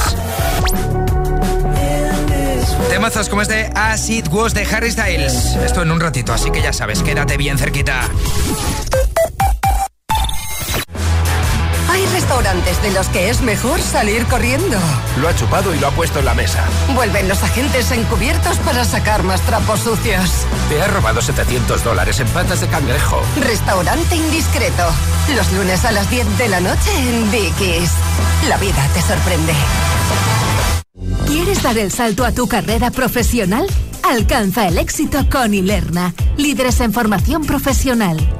temazos 2.91 3.31
como 3.31 3.41
este 3.41 3.71
As 3.75 4.11
It 4.11 4.29
Was 4.29 4.53
de 4.53 4.65
Harry 4.65 4.91
Styles. 4.91 5.57
Esto 5.65 5.81
en 5.81 5.91
un 5.91 6.01
ratito, 6.01 6.35
así 6.35 6.51
que 6.51 6.61
ya 6.61 6.75
sabes, 6.75 7.03
quédate 7.03 7.39
bien 7.39 7.57
cerquita. 7.57 8.11
Restaurantes 12.31 12.81
de 12.81 12.93
los 12.93 13.09
que 13.09 13.29
es 13.29 13.43
mejor 13.43 13.83
salir 13.83 14.25
corriendo. 14.27 14.79
Lo 15.21 15.27
ha 15.27 15.35
chupado 15.35 15.75
y 15.75 15.81
lo 15.81 15.89
ha 15.89 15.91
puesto 15.91 16.21
en 16.21 16.27
la 16.27 16.35
mesa. 16.35 16.65
Vuelven 16.95 17.29
los 17.29 17.43
agentes 17.43 17.91
encubiertos 17.91 18.57
para 18.59 18.85
sacar 18.85 19.25
más 19.25 19.41
trapos 19.41 19.81
sucios. 19.81 20.31
Te 20.69 20.81
ha 20.81 20.87
robado 20.87 21.21
700 21.21 21.83
dólares 21.83 22.21
en 22.21 22.29
patas 22.29 22.61
de 22.61 22.69
cangrejo. 22.69 23.21
Restaurante 23.41 24.15
indiscreto. 24.15 24.85
Los 25.35 25.51
lunes 25.55 25.85
a 25.85 25.91
las 25.91 26.09
10 26.09 26.39
de 26.39 26.49
la 26.49 26.61
noche 26.61 26.91
en 26.97 27.33
Dickies. 27.33 27.91
La 28.49 28.59
vida 28.59 28.87
te 28.95 29.03
sorprende. 29.03 29.53
¿Quieres 31.27 31.61
dar 31.65 31.79
el 31.79 31.91
salto 31.91 32.25
a 32.25 32.31
tu 32.31 32.47
carrera 32.47 32.93
profesional? 32.93 33.67
Alcanza 34.09 34.69
el 34.69 34.79
éxito 34.79 35.27
con 35.29 35.53
Ilerna, 35.53 36.15
líderes 36.37 36.81
en 36.81 36.93
formación 36.93 37.45
profesional 37.45 38.40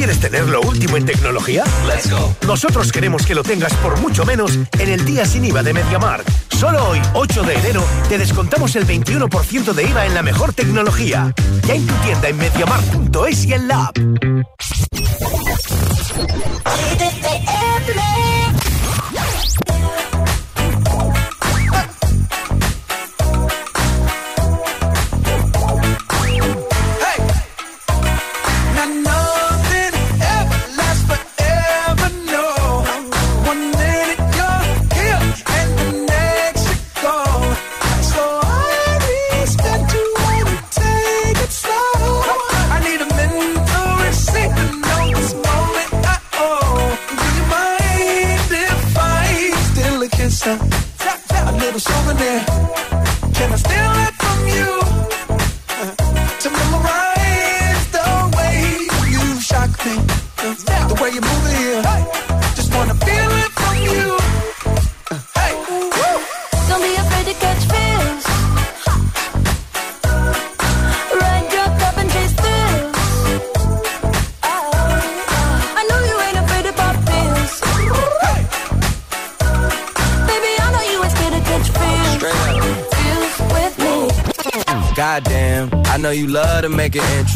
¿Quieres 0.00 0.18
tener 0.18 0.48
lo 0.48 0.62
último 0.62 0.96
en 0.96 1.04
tecnología? 1.04 1.62
Let's 1.86 2.10
go. 2.10 2.34
Nosotros 2.46 2.90
queremos 2.90 3.26
que 3.26 3.34
lo 3.34 3.42
tengas 3.42 3.74
por 3.74 4.00
mucho 4.00 4.24
menos 4.24 4.58
en 4.78 4.88
el 4.88 5.04
día 5.04 5.26
sin 5.26 5.44
IVA 5.44 5.62
de 5.62 5.74
MediaMark. 5.74 6.24
Solo 6.58 6.88
hoy, 6.88 7.02
8 7.12 7.42
de 7.42 7.54
enero, 7.56 7.84
te 8.08 8.16
descontamos 8.16 8.74
el 8.76 8.86
21% 8.86 9.74
de 9.74 9.84
IVA 9.84 10.06
en 10.06 10.14
la 10.14 10.22
mejor 10.22 10.54
tecnología. 10.54 11.34
Ya 11.66 11.74
en 11.74 11.86
tu 11.86 11.92
tienda 11.96 12.30
en 12.30 12.38
MediaMark.es 12.38 13.44
y 13.44 13.52
en 13.52 13.68
la 13.68 13.84
app. 13.88 13.98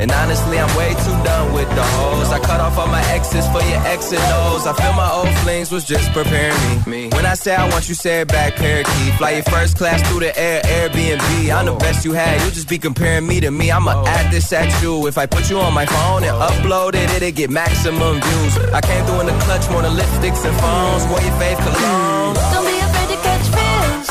And 0.00 0.12
honestly, 0.12 0.58
I'm 0.58 0.70
way 0.76 0.90
too 0.94 1.16
done 1.24 1.52
with 1.52 1.68
the 1.74 1.82
hoes. 1.82 2.30
I 2.30 2.38
cut 2.38 2.60
off 2.60 2.78
all 2.78 2.86
my 2.86 3.02
exes 3.10 3.46
for 3.48 3.60
your 3.62 3.82
X 3.86 4.12
and 4.12 4.22
O's. 4.46 4.64
I 4.64 4.72
feel 4.74 4.92
my 4.92 5.10
old 5.10 5.34
flings 5.42 5.72
was 5.72 5.84
just 5.84 6.12
preparing 6.12 6.54
me. 6.86 7.08
When 7.10 7.26
I 7.26 7.34
say 7.34 7.54
I 7.56 7.68
want 7.68 7.88
you, 7.88 7.96
say 7.96 8.20
it 8.20 8.28
back, 8.28 8.54
parakeet. 8.54 9.14
Fly 9.14 9.30
your 9.32 9.42
first 9.44 9.76
class 9.76 10.00
through 10.08 10.20
the 10.20 10.38
air, 10.38 10.62
Airbnb. 10.62 11.52
I'm 11.52 11.66
the 11.66 11.74
best 11.74 12.04
you 12.04 12.12
had. 12.12 12.40
You 12.44 12.50
just 12.52 12.68
be 12.68 12.78
comparing 12.78 13.26
me 13.26 13.40
to 13.40 13.50
me. 13.50 13.72
I'ma 13.72 14.04
add 14.06 14.32
this 14.32 14.52
at 14.52 14.70
you. 14.82 15.08
If 15.08 15.18
I 15.18 15.26
put 15.26 15.50
you 15.50 15.58
on 15.58 15.74
my 15.74 15.86
phone 15.86 16.22
and 16.22 16.36
upload 16.36 16.94
it, 16.94 17.10
it'll 17.10 17.32
get 17.32 17.50
maximum 17.50 18.20
views. 18.20 18.58
I 18.72 18.80
came 18.80 19.04
through 19.04 19.20
in 19.22 19.26
the 19.26 19.38
clutch, 19.44 19.68
more 19.70 19.82
than 19.82 19.96
lipsticks 19.96 20.44
and 20.46 20.56
phones. 20.60 21.04
Wear 21.10 21.22
your 21.26 21.36
faith 21.42 21.58
cologne. 21.58 22.34
Don't 22.54 22.66
be 22.70 22.78
afraid 22.86 23.08
to 23.14 23.18
catch 23.26 23.46
feels. 23.50 24.08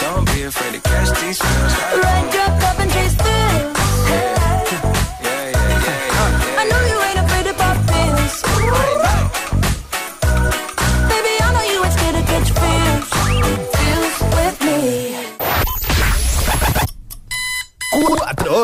Don't 0.00 0.26
be 0.32 0.42
afraid 0.44 0.72
to 0.72 0.80
catch 0.80 1.20
these 1.20 1.38
feels. 1.38 2.02
Ride 2.02 2.35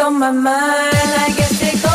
on 0.00 0.18
my 0.18 0.30
mind. 0.30 0.46
I 0.46 1.32
guess 1.36 1.62
it. 1.62 1.85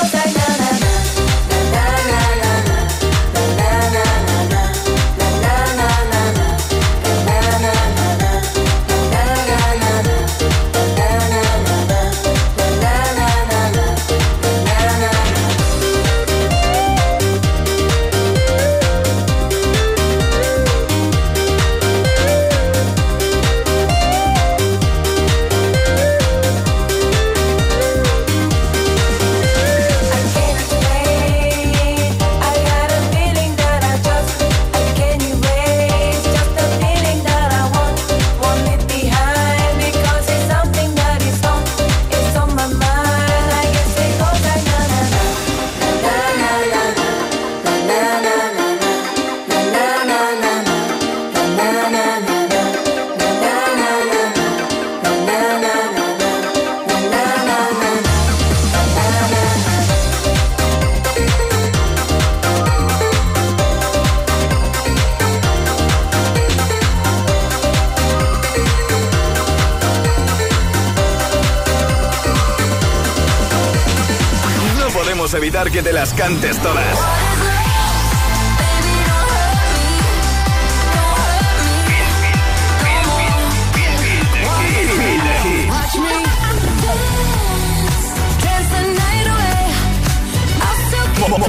evitar 75.41 75.71
que 75.71 75.81
te 75.81 75.91
las 75.91 76.13
cantes 76.13 76.55
todas. 76.59 76.99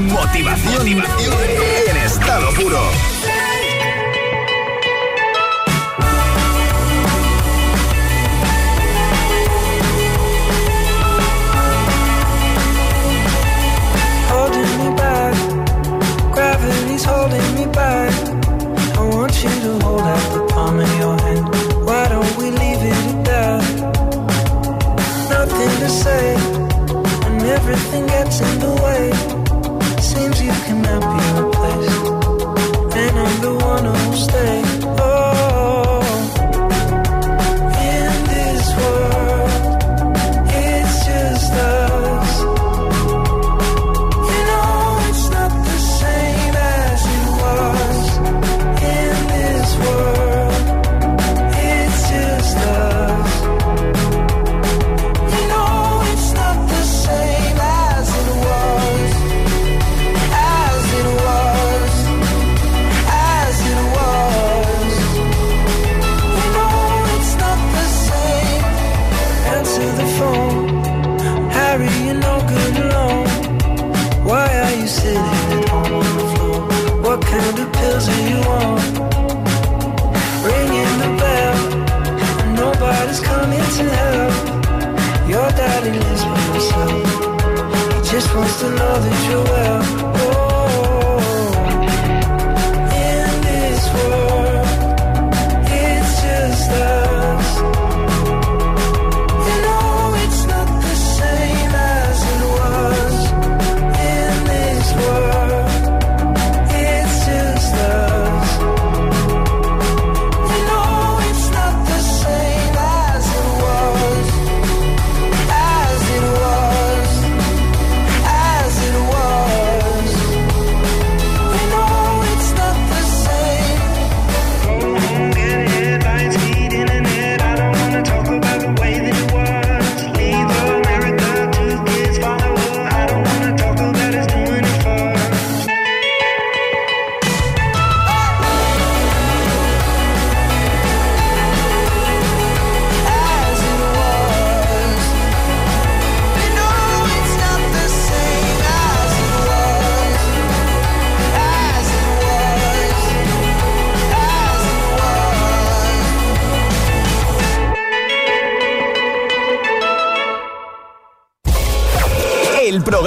Motivación, 0.01 0.97
motivación 0.97 1.35
en 1.91 1.97
estado 1.99 2.51
puro. 2.55 3.22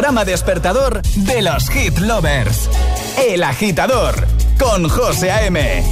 programa 0.05 0.23
despertador 0.23 1.01
de 1.01 1.41
los 1.41 1.67
hit 1.67 1.97
lovers. 1.97 2.69
El 3.17 3.41
agitador 3.41 4.13
con 4.59 4.87
José 4.87 5.31
A.M. 5.31 5.83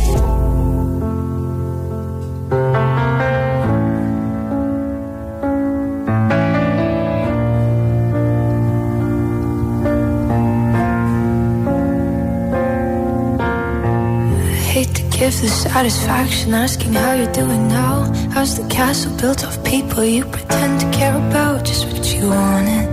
give 15.10 15.42
the 15.42 15.48
satisfaction 15.48 16.54
asking 16.54 16.94
how 16.94 17.14
you're 17.14 17.32
doing 17.32 17.68
now. 17.68 18.12
How's 18.32 18.58
the 18.58 18.68
castle 18.70 19.16
built 19.18 19.44
of 19.44 19.64
people 19.64 20.04
you 20.04 20.24
pretend 20.26 20.82
to 20.82 20.92
care 20.92 21.16
about? 21.16 21.66
Just 21.66 21.88
what 21.88 22.06
you 22.14 22.30
wanted. 22.30 22.93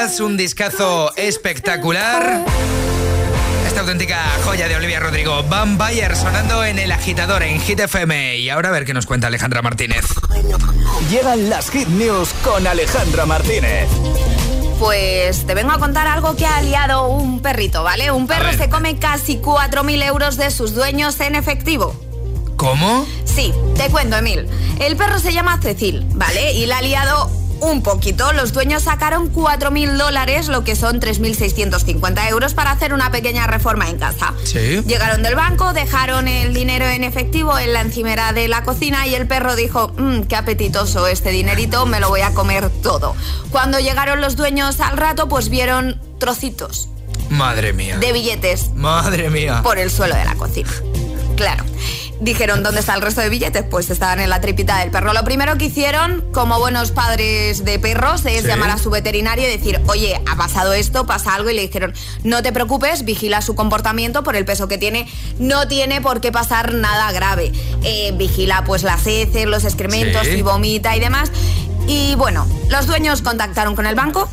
Un 0.00 0.38
discazo 0.38 1.14
espectacular. 1.14 2.42
Esta 3.66 3.80
auténtica 3.80 4.16
joya 4.46 4.66
de 4.66 4.74
Olivia 4.74 4.98
Rodrigo, 4.98 5.42
Vampire, 5.42 6.16
sonando 6.16 6.64
en 6.64 6.78
el 6.78 6.90
agitador 6.90 7.42
en 7.42 7.60
Hit 7.60 7.80
FM. 7.80 8.38
Y 8.38 8.48
ahora 8.48 8.70
a 8.70 8.72
ver 8.72 8.86
qué 8.86 8.94
nos 8.94 9.04
cuenta 9.04 9.26
Alejandra 9.26 9.60
Martínez. 9.60 10.06
Llegan 11.10 11.50
las 11.50 11.68
Hit 11.70 11.88
News 11.88 12.30
con 12.42 12.66
Alejandra 12.66 13.26
Martínez. 13.26 13.88
Pues 14.78 15.46
te 15.46 15.52
vengo 15.52 15.72
a 15.72 15.78
contar 15.78 16.06
algo 16.06 16.34
que 16.34 16.46
ha 16.46 16.62
liado 16.62 17.06
un 17.08 17.42
perrito, 17.42 17.82
¿vale? 17.82 18.10
Un 18.10 18.26
perro 18.26 18.54
se 18.54 18.70
come 18.70 18.98
casi 18.98 19.36
4.000 19.36 20.02
euros 20.06 20.38
de 20.38 20.50
sus 20.50 20.74
dueños 20.74 21.20
en 21.20 21.34
efectivo. 21.34 21.94
¿Cómo? 22.56 23.06
Sí, 23.26 23.52
te 23.76 23.90
cuento, 23.90 24.16
Emil. 24.16 24.46
El 24.80 24.96
perro 24.96 25.18
se 25.18 25.34
llama 25.34 25.60
Cecil, 25.60 26.06
¿vale? 26.14 26.54
Y 26.54 26.64
la 26.64 26.78
ha 26.78 26.82
liado 26.82 27.39
un 27.60 27.82
poquito. 27.82 28.32
Los 28.32 28.52
dueños 28.52 28.84
sacaron 28.84 29.32
4.000 29.32 29.96
dólares, 29.96 30.48
lo 30.48 30.64
que 30.64 30.76
son 30.76 31.00
3.650 31.00 32.28
euros, 32.28 32.54
para 32.54 32.70
hacer 32.72 32.92
una 32.92 33.10
pequeña 33.10 33.46
reforma 33.46 33.88
en 33.88 33.98
casa. 33.98 34.34
Sí. 34.44 34.82
Llegaron 34.86 35.22
del 35.22 35.34
banco, 35.34 35.72
dejaron 35.72 36.28
el 36.28 36.54
dinero 36.54 36.86
en 36.86 37.04
efectivo 37.04 37.58
en 37.58 37.72
la 37.72 37.80
encimera 37.82 38.32
de 38.32 38.48
la 38.48 38.62
cocina 38.64 39.06
y 39.06 39.14
el 39.14 39.26
perro 39.26 39.56
dijo, 39.56 39.92
"Mm, 39.96 40.22
qué 40.22 40.36
apetitoso 40.36 41.06
este 41.06 41.30
dinerito, 41.30 41.86
me 41.86 42.00
lo 42.00 42.08
voy 42.08 42.20
a 42.22 42.32
comer 42.32 42.68
todo. 42.82 43.14
Cuando 43.50 43.78
llegaron 43.80 44.20
los 44.20 44.36
dueños 44.36 44.80
al 44.80 44.96
rato, 44.96 45.28
pues 45.28 45.48
vieron 45.48 46.00
trocitos 46.18 46.88
Madre 47.28 47.72
mía. 47.72 47.98
de 47.98 48.12
billetes 48.12 48.70
Madre 48.74 49.30
mía. 49.30 49.60
por 49.62 49.78
el 49.78 49.90
suelo 49.90 50.14
de 50.16 50.24
la 50.24 50.34
cocina. 50.34 50.70
Claro. 51.40 51.64
Dijeron, 52.20 52.62
¿dónde 52.62 52.80
está 52.80 52.94
el 52.94 53.00
resto 53.00 53.22
de 53.22 53.30
billetes? 53.30 53.64
Pues 53.70 53.88
estaban 53.88 54.20
en 54.20 54.28
la 54.28 54.42
tripita 54.42 54.78
del 54.80 54.90
perro. 54.90 55.14
Lo 55.14 55.24
primero 55.24 55.56
que 55.56 55.64
hicieron, 55.64 56.22
como 56.32 56.58
buenos 56.58 56.90
padres 56.90 57.64
de 57.64 57.78
perros, 57.78 58.26
es 58.26 58.42
Sí. 58.42 58.46
llamar 58.46 58.68
a 58.68 58.76
su 58.76 58.90
veterinario 58.90 59.48
y 59.48 59.50
decir, 59.56 59.80
oye, 59.86 60.20
ha 60.30 60.36
pasado 60.36 60.74
esto, 60.74 61.06
pasa 61.06 61.34
algo. 61.34 61.48
Y 61.48 61.54
le 61.54 61.62
dijeron, 61.62 61.94
no 62.22 62.42
te 62.42 62.52
preocupes, 62.52 63.06
vigila 63.06 63.40
su 63.40 63.54
comportamiento 63.54 64.22
por 64.22 64.36
el 64.36 64.44
peso 64.44 64.68
que 64.68 64.76
tiene. 64.76 65.08
No 65.38 65.66
tiene 65.66 66.02
por 66.02 66.20
qué 66.20 66.30
pasar 66.30 66.74
nada 66.74 67.10
grave. 67.12 67.52
Eh, 67.84 68.12
vigila 68.18 68.64
pues 68.64 68.82
las 68.82 69.06
heces, 69.06 69.46
los 69.46 69.64
excrementos, 69.64 70.26
Sí. 70.26 70.34
si 70.34 70.42
vomita 70.42 70.94
y 70.94 71.00
demás. 71.00 71.32
Y 71.90 72.14
bueno, 72.14 72.46
los 72.68 72.86
dueños 72.86 73.20
contactaron 73.20 73.74
con 73.74 73.84
el 73.84 73.96
banco, 73.96 74.28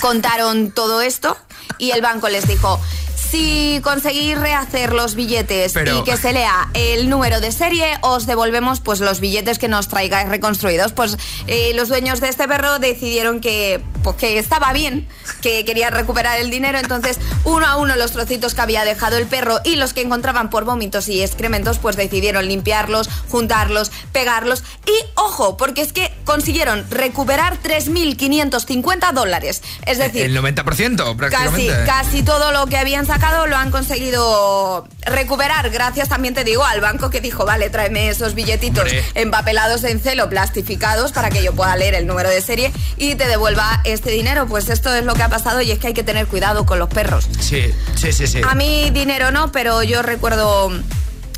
contaron 0.00 0.70
todo 0.70 1.00
esto 1.00 1.36
y 1.78 1.90
el 1.90 2.00
banco 2.02 2.28
les 2.28 2.46
dijo, 2.46 2.78
si 3.16 3.80
conseguís 3.82 4.38
rehacer 4.38 4.92
los 4.92 5.16
billetes 5.16 5.72
Pero- 5.72 5.98
y 5.98 6.04
que 6.04 6.16
se 6.16 6.32
lea 6.32 6.68
el 6.74 7.08
número 7.08 7.40
de 7.40 7.50
serie, 7.50 7.98
os 8.02 8.26
devolvemos 8.26 8.78
pues 8.80 9.00
los 9.00 9.18
billetes 9.18 9.58
que 9.58 9.66
nos 9.66 9.88
traigáis 9.88 10.28
reconstruidos. 10.28 10.92
Pues 10.92 11.16
eh, 11.48 11.72
los 11.74 11.88
dueños 11.88 12.20
de 12.20 12.28
este 12.28 12.46
perro 12.46 12.78
decidieron 12.78 13.40
que, 13.40 13.82
pues, 14.04 14.16
que 14.16 14.38
estaba 14.38 14.72
bien, 14.72 15.08
que 15.40 15.64
querían 15.64 15.94
recuperar 15.94 16.38
el 16.38 16.50
dinero, 16.50 16.78
entonces 16.78 17.18
uno 17.44 17.66
a 17.66 17.76
uno 17.76 17.96
los 17.96 18.12
trocitos 18.12 18.54
que 18.54 18.60
había 18.60 18.84
dejado 18.84 19.16
el 19.16 19.26
perro 19.26 19.60
y 19.64 19.76
los 19.76 19.94
que 19.94 20.02
encontraban 20.02 20.50
por 20.50 20.64
vómitos 20.64 21.08
y 21.08 21.22
excrementos, 21.22 21.78
pues 21.78 21.96
decidieron 21.96 22.46
limpiarlos, 22.46 23.08
juntarlos, 23.30 23.90
pegarlos. 24.12 24.62
Y 24.86 24.92
ojo, 25.16 25.56
porque 25.56 25.80
es 25.80 25.92
que 25.94 26.12
consiguieron 26.24 26.51
recuperar 26.90 27.58
3.550 27.62 29.12
dólares. 29.12 29.62
Es 29.86 29.98
decir, 29.98 30.22
El 30.22 30.36
90% 30.36 30.96
Casi, 30.96 31.14
prácticamente. 31.16 31.74
casi 31.86 32.22
todo 32.22 32.52
lo 32.52 32.66
que 32.66 32.76
habían 32.76 33.06
sacado 33.06 33.46
lo 33.46 33.56
han 33.56 33.70
conseguido 33.70 34.86
recuperar. 35.06 35.70
Gracias 35.70 36.08
también 36.08 36.34
te 36.34 36.44
digo 36.44 36.64
al 36.64 36.80
banco 36.80 37.10
que 37.10 37.20
dijo, 37.20 37.44
vale, 37.44 37.70
tráeme 37.70 38.08
esos 38.08 38.34
billetitos 38.34 38.84
Hombre. 38.84 39.04
empapelados 39.14 39.84
en 39.84 40.00
celo, 40.00 40.28
plastificados, 40.28 41.12
para 41.12 41.30
que 41.30 41.42
yo 41.42 41.52
pueda 41.54 41.76
leer 41.76 41.94
el 41.94 42.06
número 42.06 42.28
de 42.30 42.40
serie 42.40 42.72
y 42.96 43.14
te 43.14 43.26
devuelva 43.26 43.80
este 43.84 44.10
dinero. 44.10 44.46
Pues 44.46 44.68
esto 44.68 44.94
es 44.94 45.04
lo 45.04 45.14
que 45.14 45.22
ha 45.22 45.28
pasado 45.28 45.60
y 45.62 45.70
es 45.70 45.78
que 45.78 45.88
hay 45.88 45.94
que 45.94 46.04
tener 46.04 46.26
cuidado 46.26 46.66
con 46.66 46.78
los 46.78 46.88
perros. 46.88 47.28
Sí, 47.40 47.66
sí, 47.96 48.12
sí, 48.12 48.26
sí. 48.26 48.40
A 48.48 48.54
mí 48.54 48.90
dinero 48.90 49.30
no, 49.30 49.52
pero 49.52 49.82
yo 49.82 50.02
recuerdo 50.02 50.70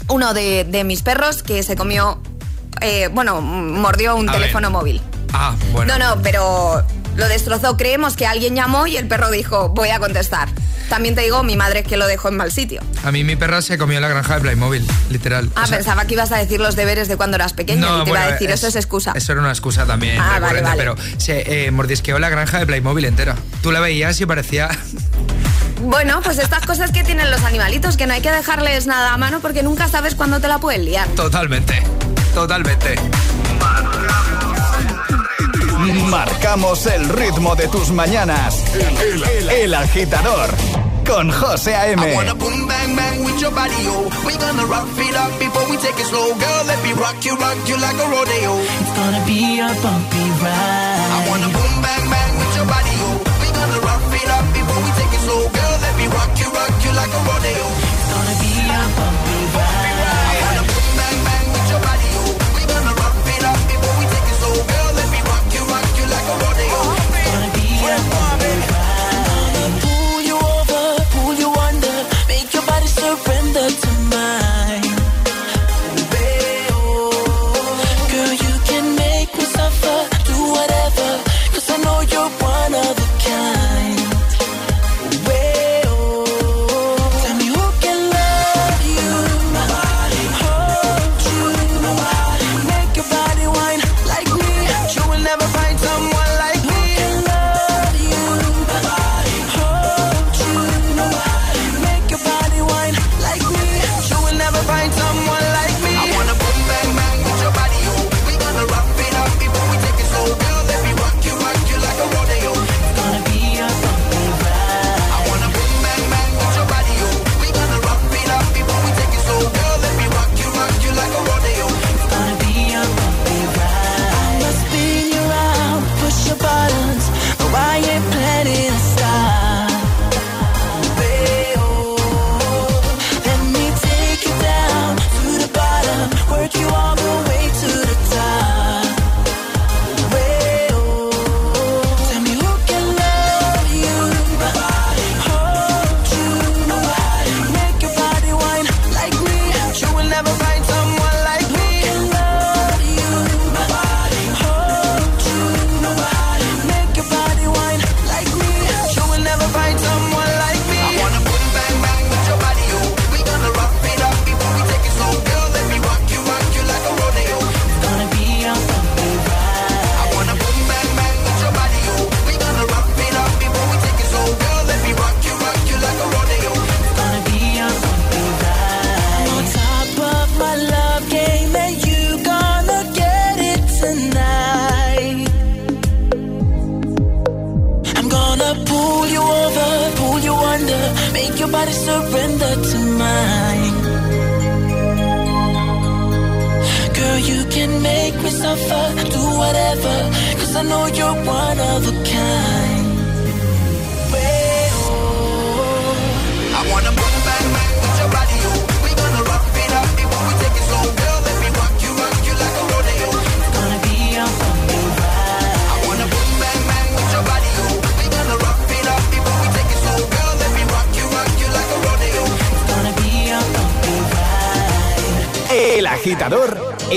uno 0.09 0.35
de, 0.35 0.65
de 0.65 0.85
mis 0.85 1.03
perros 1.03 1.43
que 1.43 1.63
se 1.63 1.77
comió, 1.77 2.21
eh, 2.81 3.09
bueno, 3.13 3.41
mordió 3.41 4.17
un 4.17 4.29
A 4.29 4.33
ver. 4.33 4.41
teléfono 4.43 4.71
móvil. 4.71 5.01
Ah, 5.33 5.55
bueno. 5.73 5.97
No, 5.99 6.15
no, 6.17 6.23
pero 6.23 6.85
lo 7.17 7.29
destrozó. 7.29 7.77
Creemos 7.77 8.17
que 8.17 8.27
alguien 8.27 8.55
llamó 8.55 8.87
y 8.87 8.97
el 8.97 9.07
perro 9.09 9.31
dijo, 9.31 9.69
voy 9.71 9.91
a 9.91 9.99
contestar. 9.99 10.49
También 10.89 11.15
te 11.15 11.23
digo, 11.23 11.43
mi 11.43 11.57
madre 11.57 11.81
es 11.81 11.87
que 11.87 11.97
lo 11.97 12.07
dejó 12.07 12.29
en 12.29 12.37
mal 12.37 12.53
sitio. 12.53 12.83
A 13.05 13.11
mí 13.11 13.25
mi 13.25 13.37
perra 13.37 13.63
se 13.63 13.79
comió 13.79 13.99
la 14.01 14.09
granja 14.09 14.35
de 14.35 14.43
Playmobil, 14.43 14.87
literal. 15.11 15.49
Ah, 15.57 15.63
O 15.65 15.67
sea, 15.67 15.79
pensaba 15.79 16.05
que 16.05 16.13
ibas 16.15 16.31
a 16.31 16.37
decir 16.37 16.61
los 16.61 16.77
deberes 16.77 17.09
de 17.09 17.17
cuando 17.17 17.37
eras 17.37 17.55
pequeña 17.55 17.81
y 17.81 17.89
te 17.89 17.89
iba 17.89 18.03
a 18.03 18.05
bueno, 18.05 18.31
decir, 18.33 18.51
eso 18.51 18.67
es 18.67 18.77
excusa. 18.77 19.13
Eso 19.17 19.33
era 19.33 19.41
una 19.41 19.51
excusa 19.51 19.87
también 19.87 20.19
Ah, 20.21 20.39
vale, 20.41 20.61
recurrente, 20.61 20.69
vale. 20.69 20.79
pero 20.79 21.19
se 21.19 21.67
eh, 21.67 21.71
mordisqueó 21.71 22.19
la 22.19 22.29
granja 22.29 22.59
de 22.59 22.67
Playmobil 22.67 23.07
entera. 23.07 23.35
Tú 23.63 23.73
la 23.73 23.81
veías 23.81 24.21
y 24.21 24.27
parecía... 24.27 24.69
Bueno, 25.83 26.21
pues 26.23 26.39
estas 26.39 26.65
cosas 26.65 26.93
que 26.93 27.05
tienen 27.05 27.31
los 27.31 27.43
animalitos, 27.43 27.99
que 27.99 28.07
no 28.07 28.15
hay 28.15 28.23
que 28.23 28.31
dejarles 28.31 28.87
nada 28.87 29.13
a 29.13 29.19
mano 29.19 29.41
porque 29.41 29.63
nunca 29.63 29.87
sabes 29.87 30.15
cuándo 30.15 30.41
te 30.41 30.49
la 30.49 30.59
pueden 30.59 30.87
liar. 30.87 31.07
Totalmente, 31.09 31.83
totalmente. 32.35 32.97
Marcamos 36.11 36.87
el 36.87 37.09
ritmo 37.09 37.55
de 37.55 37.69
tus 37.69 37.91
mañanas. 37.91 38.65
El, 38.75 39.49
el 39.51 39.75
agitador 39.75 40.51
con 41.07 41.31
José 41.31 41.75
A.M. 41.75 42.03
I 42.03 42.15
wanna 42.17 42.35
boom 42.35 42.67
bang 42.67 42.97
bang 42.97 43.25
with 43.25 43.41
your 43.41 43.53
body, 43.53 43.85
yo. 43.85 44.11
We 44.27 44.35
gonna 44.37 44.67
rock 44.67 44.89
it 44.99 45.15
up 45.15 45.39
before 45.39 45.65
we 45.71 45.77
take 45.79 45.99
it 46.01 46.07
slow, 46.07 46.35
girl. 46.35 46.63
Let 46.67 46.83
me 46.83 46.93
rock 46.95 47.25
you, 47.25 47.37
rock 47.37 47.59
you 47.69 47.77
like 47.79 47.99
a 48.03 48.07
rodeo. 48.11 48.53
It's 48.81 48.93
gonna 48.99 49.23
be 49.27 49.61
a 49.61 49.69
bumpy 49.83 50.25
ride. 50.43 51.11
I 51.15 51.29
wanna 51.31 51.49
boom 51.55 51.75
bang 51.83 52.05
bang 52.11 52.33
with 52.39 52.57
your 52.57 52.67
body, 52.67 52.95
yo. 52.99 53.11
We 53.43 53.49
gonna 53.55 53.81
rock 53.87 54.03
it 54.11 54.29
up 54.29 54.47
before 54.53 54.81
we 54.83 54.91
take 54.99 55.13
it 55.15 55.23
slow, 55.23 55.43
girl. 55.55 55.75
Let 55.87 55.95
me 56.01 56.07
rock 56.11 56.33
you, 56.41 56.49
rock 56.51 56.75
you 56.83 56.93
like 56.99 57.13
a 57.15 57.21
rodeo. 57.29 57.67
It's 57.95 58.07
gonna 58.11 58.37
be 58.43 58.51
a 58.59 58.81
bumpy 58.99 59.24
surrender 73.05 73.69
to 73.69 73.91
mine. 74.11 74.44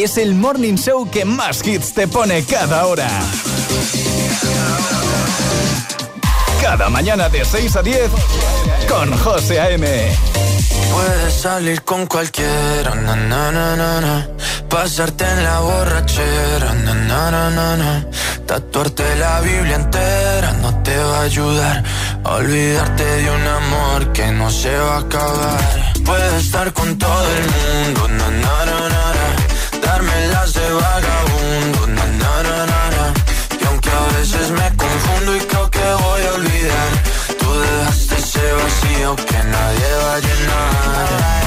Es 0.03 0.17
el 0.17 0.35
morning 0.35 0.75
show 0.75 1.09
que 1.09 1.25
más 1.25 1.65
hits 1.65 1.93
te 1.93 2.07
pone 2.07 2.43
cada 2.43 2.85
hora. 2.85 3.07
Cada 6.61 6.89
mañana 6.89 7.29
de 7.29 7.43
6 7.43 7.75
a 7.75 7.81
10 7.81 8.11
con 8.87 9.17
José 9.17 9.59
A.M. 9.59 9.87
Puedes 10.91 11.33
salir 11.33 11.81
con 11.83 12.05
cualquiera, 12.05 12.95
na, 12.95 13.15
na, 13.15 13.51
na. 13.51 14.27
Pasarte 14.69 15.25
en 15.25 15.43
la 15.43 15.59
borrachera, 15.61 16.73
na. 16.73 18.05
Tatuarte 18.45 19.15
la 19.17 19.41
Biblia 19.41 19.75
entera 19.75 20.53
no 20.61 20.83
te 20.83 20.97
va 20.97 21.19
a 21.19 21.23
ayudar. 21.23 21.83
Olvidarte 22.23 23.03
de 23.03 23.31
un 23.31 23.47
amor 23.47 24.11
que 24.13 24.31
no 24.31 24.49
se 24.51 24.77
va 24.77 24.97
a 24.97 24.99
acabar. 24.99 25.93
Puedes 26.05 26.45
estar 26.45 26.71
con 26.73 26.97
todo 26.97 27.25
el 27.37 27.43
mundo, 27.43 28.07
na. 28.09 29.16
Vagabundo, 30.79 31.87
na, 31.87 32.05
na, 32.21 32.33
na, 32.43 32.81
na. 32.95 33.13
Y 33.61 33.65
aunque 33.65 33.89
a 33.89 34.17
veces 34.17 34.51
me 34.51 34.67
confundo 34.75 35.35
y 35.35 35.39
creo 35.39 35.69
que 35.71 35.79
voy 35.79 36.21
a 36.29 36.33
olvidar, 36.33 36.91
tú 37.39 37.47
dejaste 37.59 38.15
ese 38.15 38.51
vacío 38.53 39.15
que 39.15 39.39
nadie 39.55 39.89
va 40.03 40.13
a 40.15 40.19
llenar. 40.19 41.46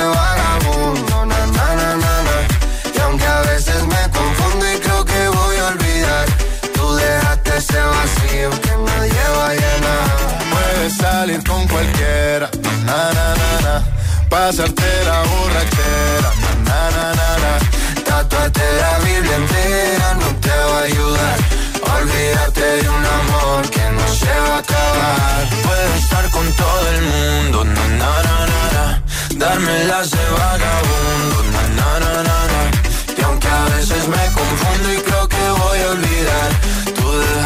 Salir 10.97 11.41
con 11.43 11.67
cualquiera, 11.67 12.49
na, 12.85 13.11
na, 13.13 13.35
na, 13.35 13.61
na. 13.61 13.85
pasarte 14.29 14.83
la 15.05 15.21
borrachera, 15.23 16.31
na, 16.65 16.79
na, 16.95 17.05
na, 17.19 17.29
na. 17.43 17.53
Tatuarte 18.03 18.61
la 18.81 18.99
Biblia 18.99 19.35
entera 19.37 20.13
no 20.15 20.27
te 20.41 20.49
va 20.49 20.79
a 20.79 20.83
ayudar. 20.83 21.37
Olvídate 21.95 22.61
de 22.81 22.89
un 22.89 23.05
amor 23.19 23.69
que 23.69 23.85
no 23.97 24.07
se 24.13 24.33
va 24.45 24.55
a 24.55 24.59
acabar. 24.59 25.49
Puedo 25.63 25.93
estar 25.95 26.29
con 26.29 26.51
todo 26.53 26.87
el 26.95 27.01
mundo, 27.13 27.63
na 27.63 27.87
na 28.01 28.11
na 28.27 28.37
na, 28.51 28.61
na. 28.75 29.03
darme 29.37 29.83
las 29.85 30.11
de 30.11 30.25
vagabundo, 30.37 31.37
na 31.53 31.99
na 31.99 32.23
na 32.23 32.39
na. 32.51 32.61
Y 33.17 33.21
aunque 33.23 33.47
a 33.47 33.65
veces 33.75 34.07
me 34.07 34.23
confundo 34.39 34.93
y 34.93 34.97
creo 35.07 35.27
que 35.27 35.49
voy 35.61 35.79
a 35.79 35.89
olvidar, 35.91 36.49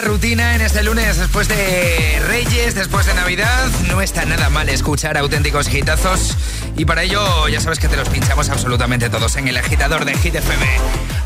rutina 0.00 0.54
en 0.54 0.60
este 0.60 0.82
lunes, 0.82 1.16
después 1.16 1.48
de 1.48 2.20
Reyes, 2.26 2.74
después 2.74 3.06
de 3.06 3.14
Navidad, 3.14 3.68
no 3.88 4.00
está 4.00 4.24
nada 4.24 4.48
mal 4.48 4.68
escuchar 4.68 5.16
auténticos 5.16 5.72
hitazos. 5.72 6.36
Y 6.76 6.84
para 6.84 7.02
ello, 7.02 7.48
ya 7.48 7.60
sabes 7.60 7.78
que 7.78 7.88
te 7.88 7.96
los 7.96 8.08
pinchamos 8.08 8.48
absolutamente 8.48 9.08
todos 9.10 9.36
en 9.36 9.48
el 9.48 9.56
agitador 9.56 10.04
de 10.04 10.14
Hit 10.14 10.36
FM. 10.36 10.66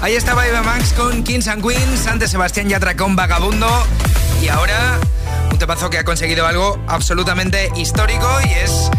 Ahí 0.01 0.14
estaba 0.14 0.47
Eva 0.47 0.62
Max 0.62 0.95
con 0.97 1.23
Kings 1.23 1.49
and 1.49 1.66
Queens, 1.66 2.07
antes 2.07 2.31
Sebastián 2.31 2.68
Yatra 2.68 2.97
con 2.97 3.16
Vagabundo. 3.16 3.68
Y 4.41 4.49
ahora, 4.49 4.99
un 5.51 5.59
temazo 5.59 5.91
que 5.91 5.99
ha 5.99 6.05
conseguido 6.05 6.47
algo 6.47 6.83
absolutamente 6.89 7.70
histórico 7.77 8.29
y 8.45 8.53
es 8.53 8.91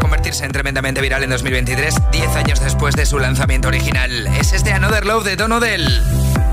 convertirse 0.00 0.44
en 0.44 0.52
tremendamente 0.52 1.00
viral 1.00 1.22
en 1.22 1.30
2023, 1.30 1.94
10 2.12 2.36
años 2.36 2.60
después 2.60 2.94
de 2.94 3.06
su 3.06 3.18
lanzamiento 3.18 3.68
original. 3.68 4.26
Es 4.38 4.52
este 4.52 4.72
Another 4.72 5.06
Love 5.06 5.24
de 5.24 5.36
Tono 5.36 5.60
del. 5.60 6.21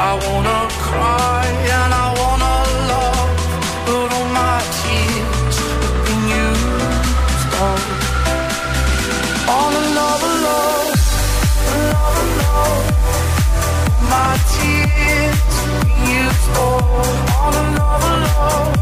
I 0.00 0.14
wanna 0.14 0.68
cry 0.78 1.44
and 1.76 1.92
I 1.92 2.06
wanna 2.20 2.56
love, 2.86 3.34
but 3.84 4.08
all 4.16 4.28
my 4.30 4.62
tears 4.78 5.56
have 5.58 6.06
been 6.06 6.22
used 6.28 7.52
up 7.58 7.82
love, 9.98 10.22
love. 10.46 10.94
My 14.08 14.38
tears 14.54 15.54
have 15.58 15.82
been 15.82 16.02
used 16.06 16.48
up 16.54 17.54
love, 17.78 18.77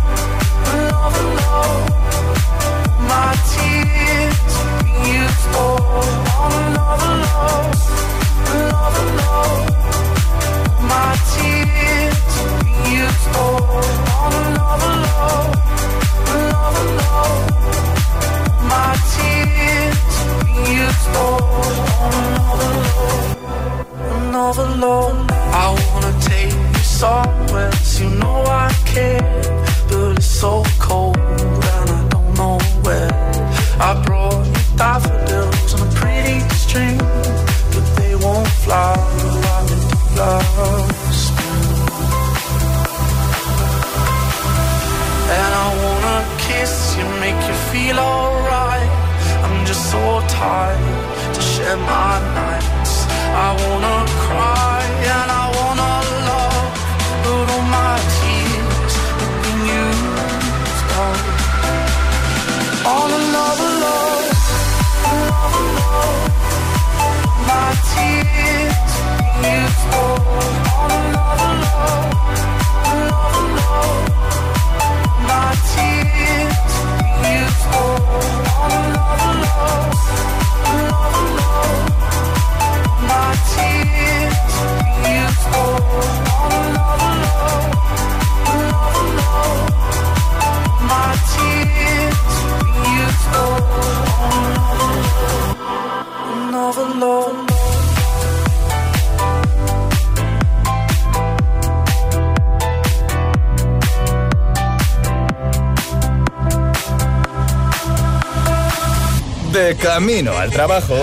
trabajo. 110.66 110.96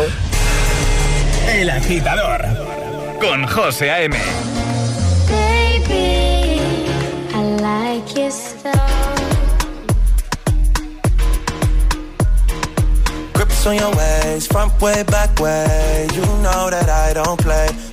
El 1.47 1.70
agitador. 1.70 2.41
Con 3.22 3.47
José 3.47 3.89
A.M. 3.89 4.18
Baby, 5.30 6.86
I 7.34 7.41
like 7.61 8.14
your. 8.14 8.55
Grips 13.34 13.66
on 13.66 13.76
your 13.76 13.95
ways, 13.95 14.47
front 14.47 14.82
way, 14.82 15.03
back 15.03 15.39
way. 15.39 16.07
You 16.14 16.26
know 16.41 16.70
that 16.70 16.89
I 16.89 17.14
don't 17.14 17.39
play. 17.39 17.93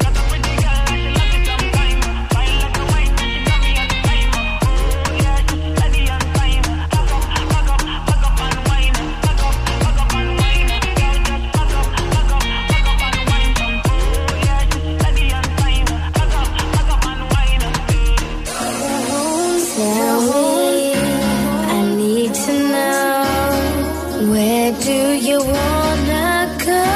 Tell 19.75 20.21
me, 20.21 20.93
I 20.93 21.95
need 21.95 22.33
to 22.33 22.53
know 22.73 24.31
where 24.31 24.71
do 24.73 24.99
you 25.27 25.39
wanna 25.39 26.57
go? 26.65 26.87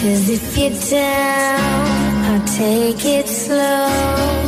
Cause 0.00 0.24
if 0.30 0.56
you're 0.56 0.78
down, 0.90 2.24
I'll 2.28 2.46
take 2.56 3.04
it 3.04 3.28
slow, 3.28 4.41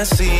Hennessy 0.00 0.30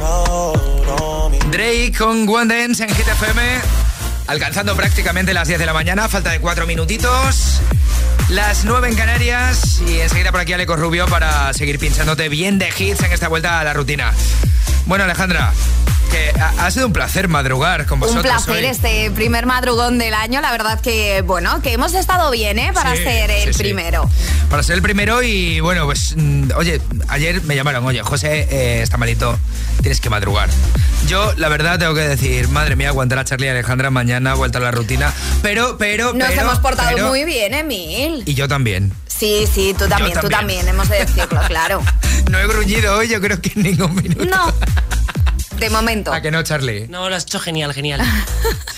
on. 0.00 1.50
Drake 1.52 1.92
con 1.96 2.28
One 2.28 2.52
Dance 2.52 2.82
en 2.82 2.88
Hit 2.92 3.06
FM, 3.06 3.42
alcanzando 4.26 4.74
prácticamente 4.74 5.32
las 5.32 5.46
10 5.46 5.60
de 5.60 5.66
la 5.66 5.72
mañana, 5.72 6.08
falta 6.08 6.32
de 6.32 6.40
4 6.40 6.66
minutitos. 6.66 7.60
Las 8.28 8.64
9 8.64 8.88
en 8.88 8.96
Canarias 8.96 9.80
y 9.86 10.00
enseguida 10.00 10.32
por 10.32 10.40
aquí 10.40 10.52
Aleco 10.52 10.74
Rubio 10.74 11.06
para 11.06 11.52
seguir 11.52 11.78
pinchándote 11.78 12.28
bien 12.28 12.58
de 12.58 12.70
hits 12.76 13.04
en 13.04 13.12
esta 13.12 13.28
vuelta 13.28 13.60
a 13.60 13.64
la 13.64 13.72
rutina. 13.72 14.12
Bueno, 14.86 15.04
Alejandra, 15.04 15.52
que 16.16 16.40
ha, 16.40 16.66
ha 16.66 16.70
sido 16.70 16.86
un 16.86 16.92
placer 16.92 17.28
madrugar 17.28 17.86
con 17.86 18.00
vosotros 18.00 18.24
Un 18.24 18.30
placer 18.30 18.56
hoy. 18.56 18.64
este 18.64 19.10
primer 19.10 19.46
madrugón 19.46 19.98
del 19.98 20.14
año. 20.14 20.40
La 20.40 20.50
verdad 20.52 20.80
que, 20.80 21.22
bueno, 21.22 21.60
que 21.62 21.72
hemos 21.72 21.94
estado 21.94 22.30
bien, 22.30 22.58
¿eh? 22.58 22.70
Para 22.74 22.96
Sí, 22.96 23.02
ser 23.02 23.30
el 23.30 23.48
sí, 23.48 23.52
sí. 23.54 23.58
primero. 23.62 24.08
Para 24.50 24.62
ser 24.62 24.76
el 24.76 24.82
primero 24.82 25.22
y 25.22 25.60
bueno, 25.60 25.84
pues 25.84 26.14
mm, 26.16 26.50
oye, 26.56 26.80
ayer 27.08 27.42
me 27.42 27.54
llamaron, 27.56 27.84
oye, 27.84 28.02
José 28.02 28.46
eh, 28.50 28.82
está 28.82 28.96
malito, 28.96 29.38
tienes 29.82 30.00
que 30.00 30.08
madrugar. 30.10 30.48
Yo, 31.08 31.32
la 31.36 31.48
verdad, 31.48 31.78
tengo 31.78 31.94
que 31.94 32.00
decir, 32.00 32.48
madre 32.48 32.74
mía, 32.76 32.88
aguantar 32.88 33.18
a 33.18 33.24
Charlie 33.24 33.46
y 33.46 33.50
Alejandra 33.50 33.90
mañana, 33.90 34.34
vuelta 34.34 34.58
a 34.58 34.62
la 34.62 34.70
rutina. 34.70 35.12
Pero, 35.42 35.76
pero, 35.78 36.12
Nos 36.14 36.28
pero, 36.30 36.42
hemos 36.42 36.58
portado 36.60 36.90
pero- 36.94 37.08
muy 37.08 37.24
bien, 37.24 37.54
Emil. 37.54 38.22
Y 38.26 38.34
yo 38.34 38.48
también. 38.48 38.92
Sí, 39.06 39.46
sí, 39.52 39.74
tú 39.78 39.88
también, 39.88 40.12
tú 40.20 40.28
también. 40.28 40.60
también, 40.64 40.68
hemos 40.68 40.88
de 40.88 40.98
decirlo, 41.04 41.40
claro. 41.46 41.82
No 42.30 42.38
he 42.40 42.46
gruñido 42.48 42.96
hoy, 42.98 43.06
yo 43.08 43.20
creo 43.20 43.40
que 43.40 43.52
en 43.54 43.62
ningún 43.62 43.94
minuto. 43.94 44.24
No, 44.24 44.52
de 45.58 45.70
momento. 45.70 46.12
¿A 46.12 46.20
que 46.20 46.30
no, 46.30 46.42
Charlie? 46.42 46.86
No, 46.88 47.08
lo 47.08 47.16
has 47.16 47.24
hecho 47.24 47.40
genial, 47.40 47.72
genial. 47.72 48.00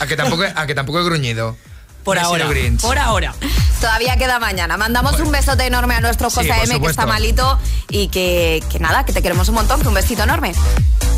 ¿A 0.00 0.06
que 0.06 0.16
tampoco, 0.16 0.44
a 0.54 0.66
que 0.66 0.74
tampoco 0.74 1.00
he 1.00 1.04
gruñido? 1.04 1.56
Por 2.04 2.16
No 2.16 2.22
ahora. 2.22 2.48
Por 2.80 2.98
ahora. 2.98 3.34
Todavía 3.80 4.16
queda 4.16 4.38
mañana. 4.38 4.76
Mandamos 4.76 5.20
un 5.20 5.30
besote 5.30 5.66
enorme 5.66 5.94
a 5.94 6.00
nuestro 6.00 6.30
José 6.30 6.50
M, 6.64 6.80
que 6.80 6.86
está 6.86 7.06
malito 7.06 7.58
y 7.90 8.08
que, 8.08 8.62
que 8.70 8.78
nada, 8.78 9.04
que 9.04 9.12
te 9.12 9.20
queremos 9.20 9.48
un 9.48 9.56
montón, 9.56 9.82
que 9.82 9.88
un 9.88 9.94
besito 9.94 10.22
enorme. 10.22 10.54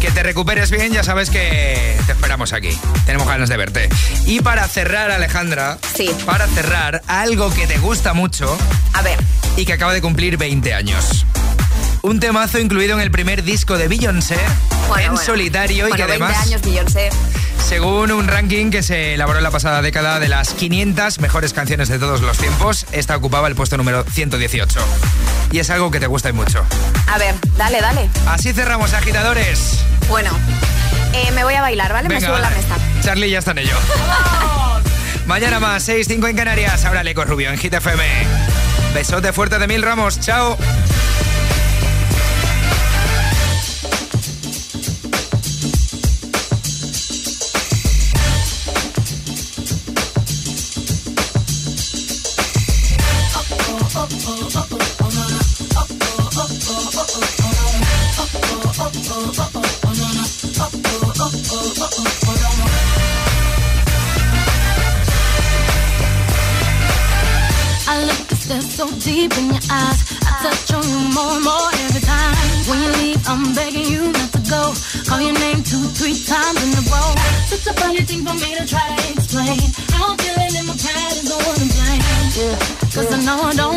Que 0.00 0.10
te 0.10 0.22
recuperes 0.22 0.70
bien, 0.70 0.92
ya 0.92 1.04
sabes 1.04 1.30
que 1.30 1.96
te 2.06 2.12
esperamos 2.12 2.52
aquí. 2.52 2.76
Tenemos 3.06 3.28
ganas 3.28 3.48
de 3.48 3.56
verte. 3.56 3.88
Y 4.26 4.40
para 4.40 4.66
cerrar, 4.66 5.10
Alejandra. 5.10 5.78
Sí. 5.94 6.10
Para 6.26 6.46
cerrar, 6.48 7.02
algo 7.06 7.52
que 7.52 7.66
te 7.66 7.78
gusta 7.78 8.12
mucho. 8.12 8.56
A 8.94 9.02
ver. 9.02 9.18
Y 9.56 9.66
que 9.66 9.74
acaba 9.74 9.92
de 9.92 10.00
cumplir 10.00 10.38
20 10.38 10.74
años. 10.74 11.24
Un 12.02 12.18
temazo 12.18 12.58
incluido 12.58 12.94
en 12.94 13.00
el 13.02 13.10
primer 13.10 13.44
disco 13.44 13.76
de 13.78 13.88
Beyoncé 13.88 14.38
Bueno, 14.90 15.04
en 15.06 15.14
bueno. 15.14 15.24
solitario 15.26 15.88
y 15.88 15.92
que 15.92 16.04
20 16.04 16.24
además, 16.24 16.46
años, 16.46 16.62
Beyoncé. 16.62 17.10
según 17.64 18.10
un 18.10 18.26
ranking 18.26 18.70
que 18.70 18.82
se 18.82 19.14
elaboró 19.14 19.38
en 19.38 19.44
la 19.44 19.50
pasada 19.52 19.82
década 19.82 20.18
de 20.18 20.28
las 20.28 20.52
500 20.54 21.20
mejores 21.20 21.52
canciones 21.52 21.88
de 21.88 21.98
todos 22.00 22.20
los 22.22 22.36
tiempos, 22.38 22.86
esta 22.90 23.16
ocupaba 23.16 23.46
el 23.48 23.54
puesto 23.54 23.76
número 23.76 24.04
118. 24.04 24.80
Y 25.52 25.60
es 25.60 25.70
algo 25.70 25.90
que 25.92 26.00
te 26.00 26.08
gusta 26.08 26.28
y 26.28 26.32
mucho. 26.32 26.64
A 27.06 27.18
ver, 27.18 27.34
dale, 27.56 27.80
dale. 27.80 28.10
Así 28.26 28.52
cerramos, 28.52 28.92
agitadores. 28.92 29.78
Bueno, 30.08 30.30
eh, 31.12 31.30
me 31.32 31.44
voy 31.44 31.54
a 31.54 31.60
bailar, 31.62 31.92
¿vale? 31.92 32.08
me 32.08 32.20
subo 32.20 32.34
a 32.34 32.40
la 32.40 32.50
mesa. 32.50 32.76
Charlie 33.02 33.30
ya 33.30 33.38
está 33.38 33.52
en 33.52 33.58
ello. 33.58 33.76
Mañana 35.26 35.60
más, 35.60 35.84
6, 35.84 36.06
5 36.08 36.26
en 36.26 36.36
Canarias. 36.36 36.84
Ahora 36.84 37.04
Leco 37.04 37.24
Rubio 37.24 37.50
en 37.50 37.58
Hit 37.58 37.74
FM. 37.74 38.02
Besote 38.92 39.32
fuerte 39.32 39.58
de 39.60 39.68
Mil 39.68 39.82
Ramos. 39.82 40.18
Chao. 40.18 40.58
Eyes. 69.68 70.00
I 70.24 70.30
touch 70.40 70.72
on 70.72 70.84
you 70.88 71.00
more 71.12 71.36
and 71.36 71.44
more 71.44 71.68
every 71.84 72.00
time. 72.00 72.36
When 72.68 72.78
you 72.80 72.90
leave, 73.02 73.20
I'm 73.28 73.52
begging 73.54 73.88
you 73.92 74.12
not 74.12 74.30
to 74.32 74.40
go. 74.48 74.72
Call 75.04 75.20
your 75.20 75.36
name 75.36 75.60
two, 75.62 75.84
three 75.98 76.16
times 76.16 76.58
in 76.64 76.70
a 76.80 76.82
row. 76.88 77.10
Such 77.52 77.66
a 77.68 77.74
funny 77.76 78.00
thing 78.00 78.24
for 78.24 78.34
me 78.34 78.56
to 78.56 78.64
try 78.64 78.86
to 78.88 79.04
explain. 79.12 79.60
How 79.92 80.12
I'm 80.12 80.16
feeling 80.18 80.54
in 80.56 80.64
my 80.64 80.76
pride 80.78 81.12
is 81.20 81.28
the 81.28 81.36
one 81.36 81.58
to 81.60 81.66
blame. 81.68 82.02
Yeah. 82.40 82.56
Cause 82.94 83.10
I 83.12 83.18
know 83.26 83.38
I 83.42 83.52
don't 83.54 83.69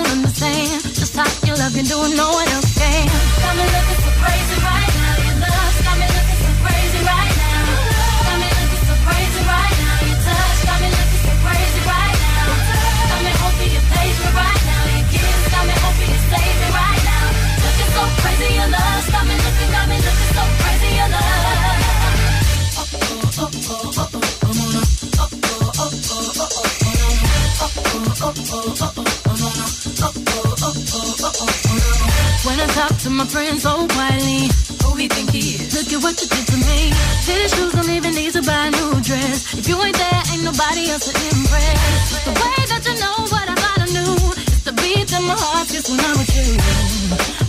talk 32.74 32.98
to 32.98 33.10
my 33.10 33.26
friends 33.26 33.62
so 33.62 33.86
quietly, 33.94 34.50
who 34.82 34.98
he 34.98 35.08
think 35.08 35.30
he 35.30 35.62
is? 35.62 35.78
Look 35.78 35.94
at 35.94 36.02
what 36.02 36.18
you 36.18 36.28
did 36.28 36.46
to 36.50 36.58
me. 36.58 36.90
Fitted 37.26 37.50
shoes 37.54 37.74
don't 37.74 37.90
even 37.90 38.14
need 38.18 38.34
to 38.34 38.42
buy 38.42 38.68
a 38.68 38.72
new 38.72 38.98
dress. 39.02 39.54
If 39.54 39.70
you 39.70 39.78
ain't 39.78 39.96
there, 39.96 40.22
ain't 40.34 40.44
nobody 40.44 40.90
else 40.90 41.06
to 41.06 41.14
impress. 41.14 42.26
The 42.26 42.34
way 42.34 42.60
that 42.74 42.82
you 42.90 42.96
know 42.98 43.18
what 43.30 43.46
I 43.46 43.56
thought 43.62 43.82
I 43.86 43.90
knew 43.94 44.14
is 44.50 44.64
the 44.66 44.74
beat 44.82 45.10
in 45.14 45.24
my 45.30 45.38
heart 45.38 45.70
just 45.70 45.90
when 45.90 46.02
I'm 46.02 46.18
with 46.18 46.34
you. 46.34 46.58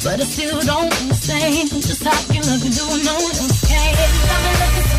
But 0.05 0.21
I 0.21 0.27
still 0.29 0.61
don't 0.61 0.93
understand 0.93 1.73
just 1.73 2.05
how 2.05 2.21
you 2.29 2.45
love 2.45 2.61
me 2.61 2.69
doing 2.69 3.05
no 3.09 3.17
one 3.17 3.37
else 3.41 3.65
can. 3.65 3.97
Got 4.29 4.41
me 4.45 4.53
looking 4.61 4.94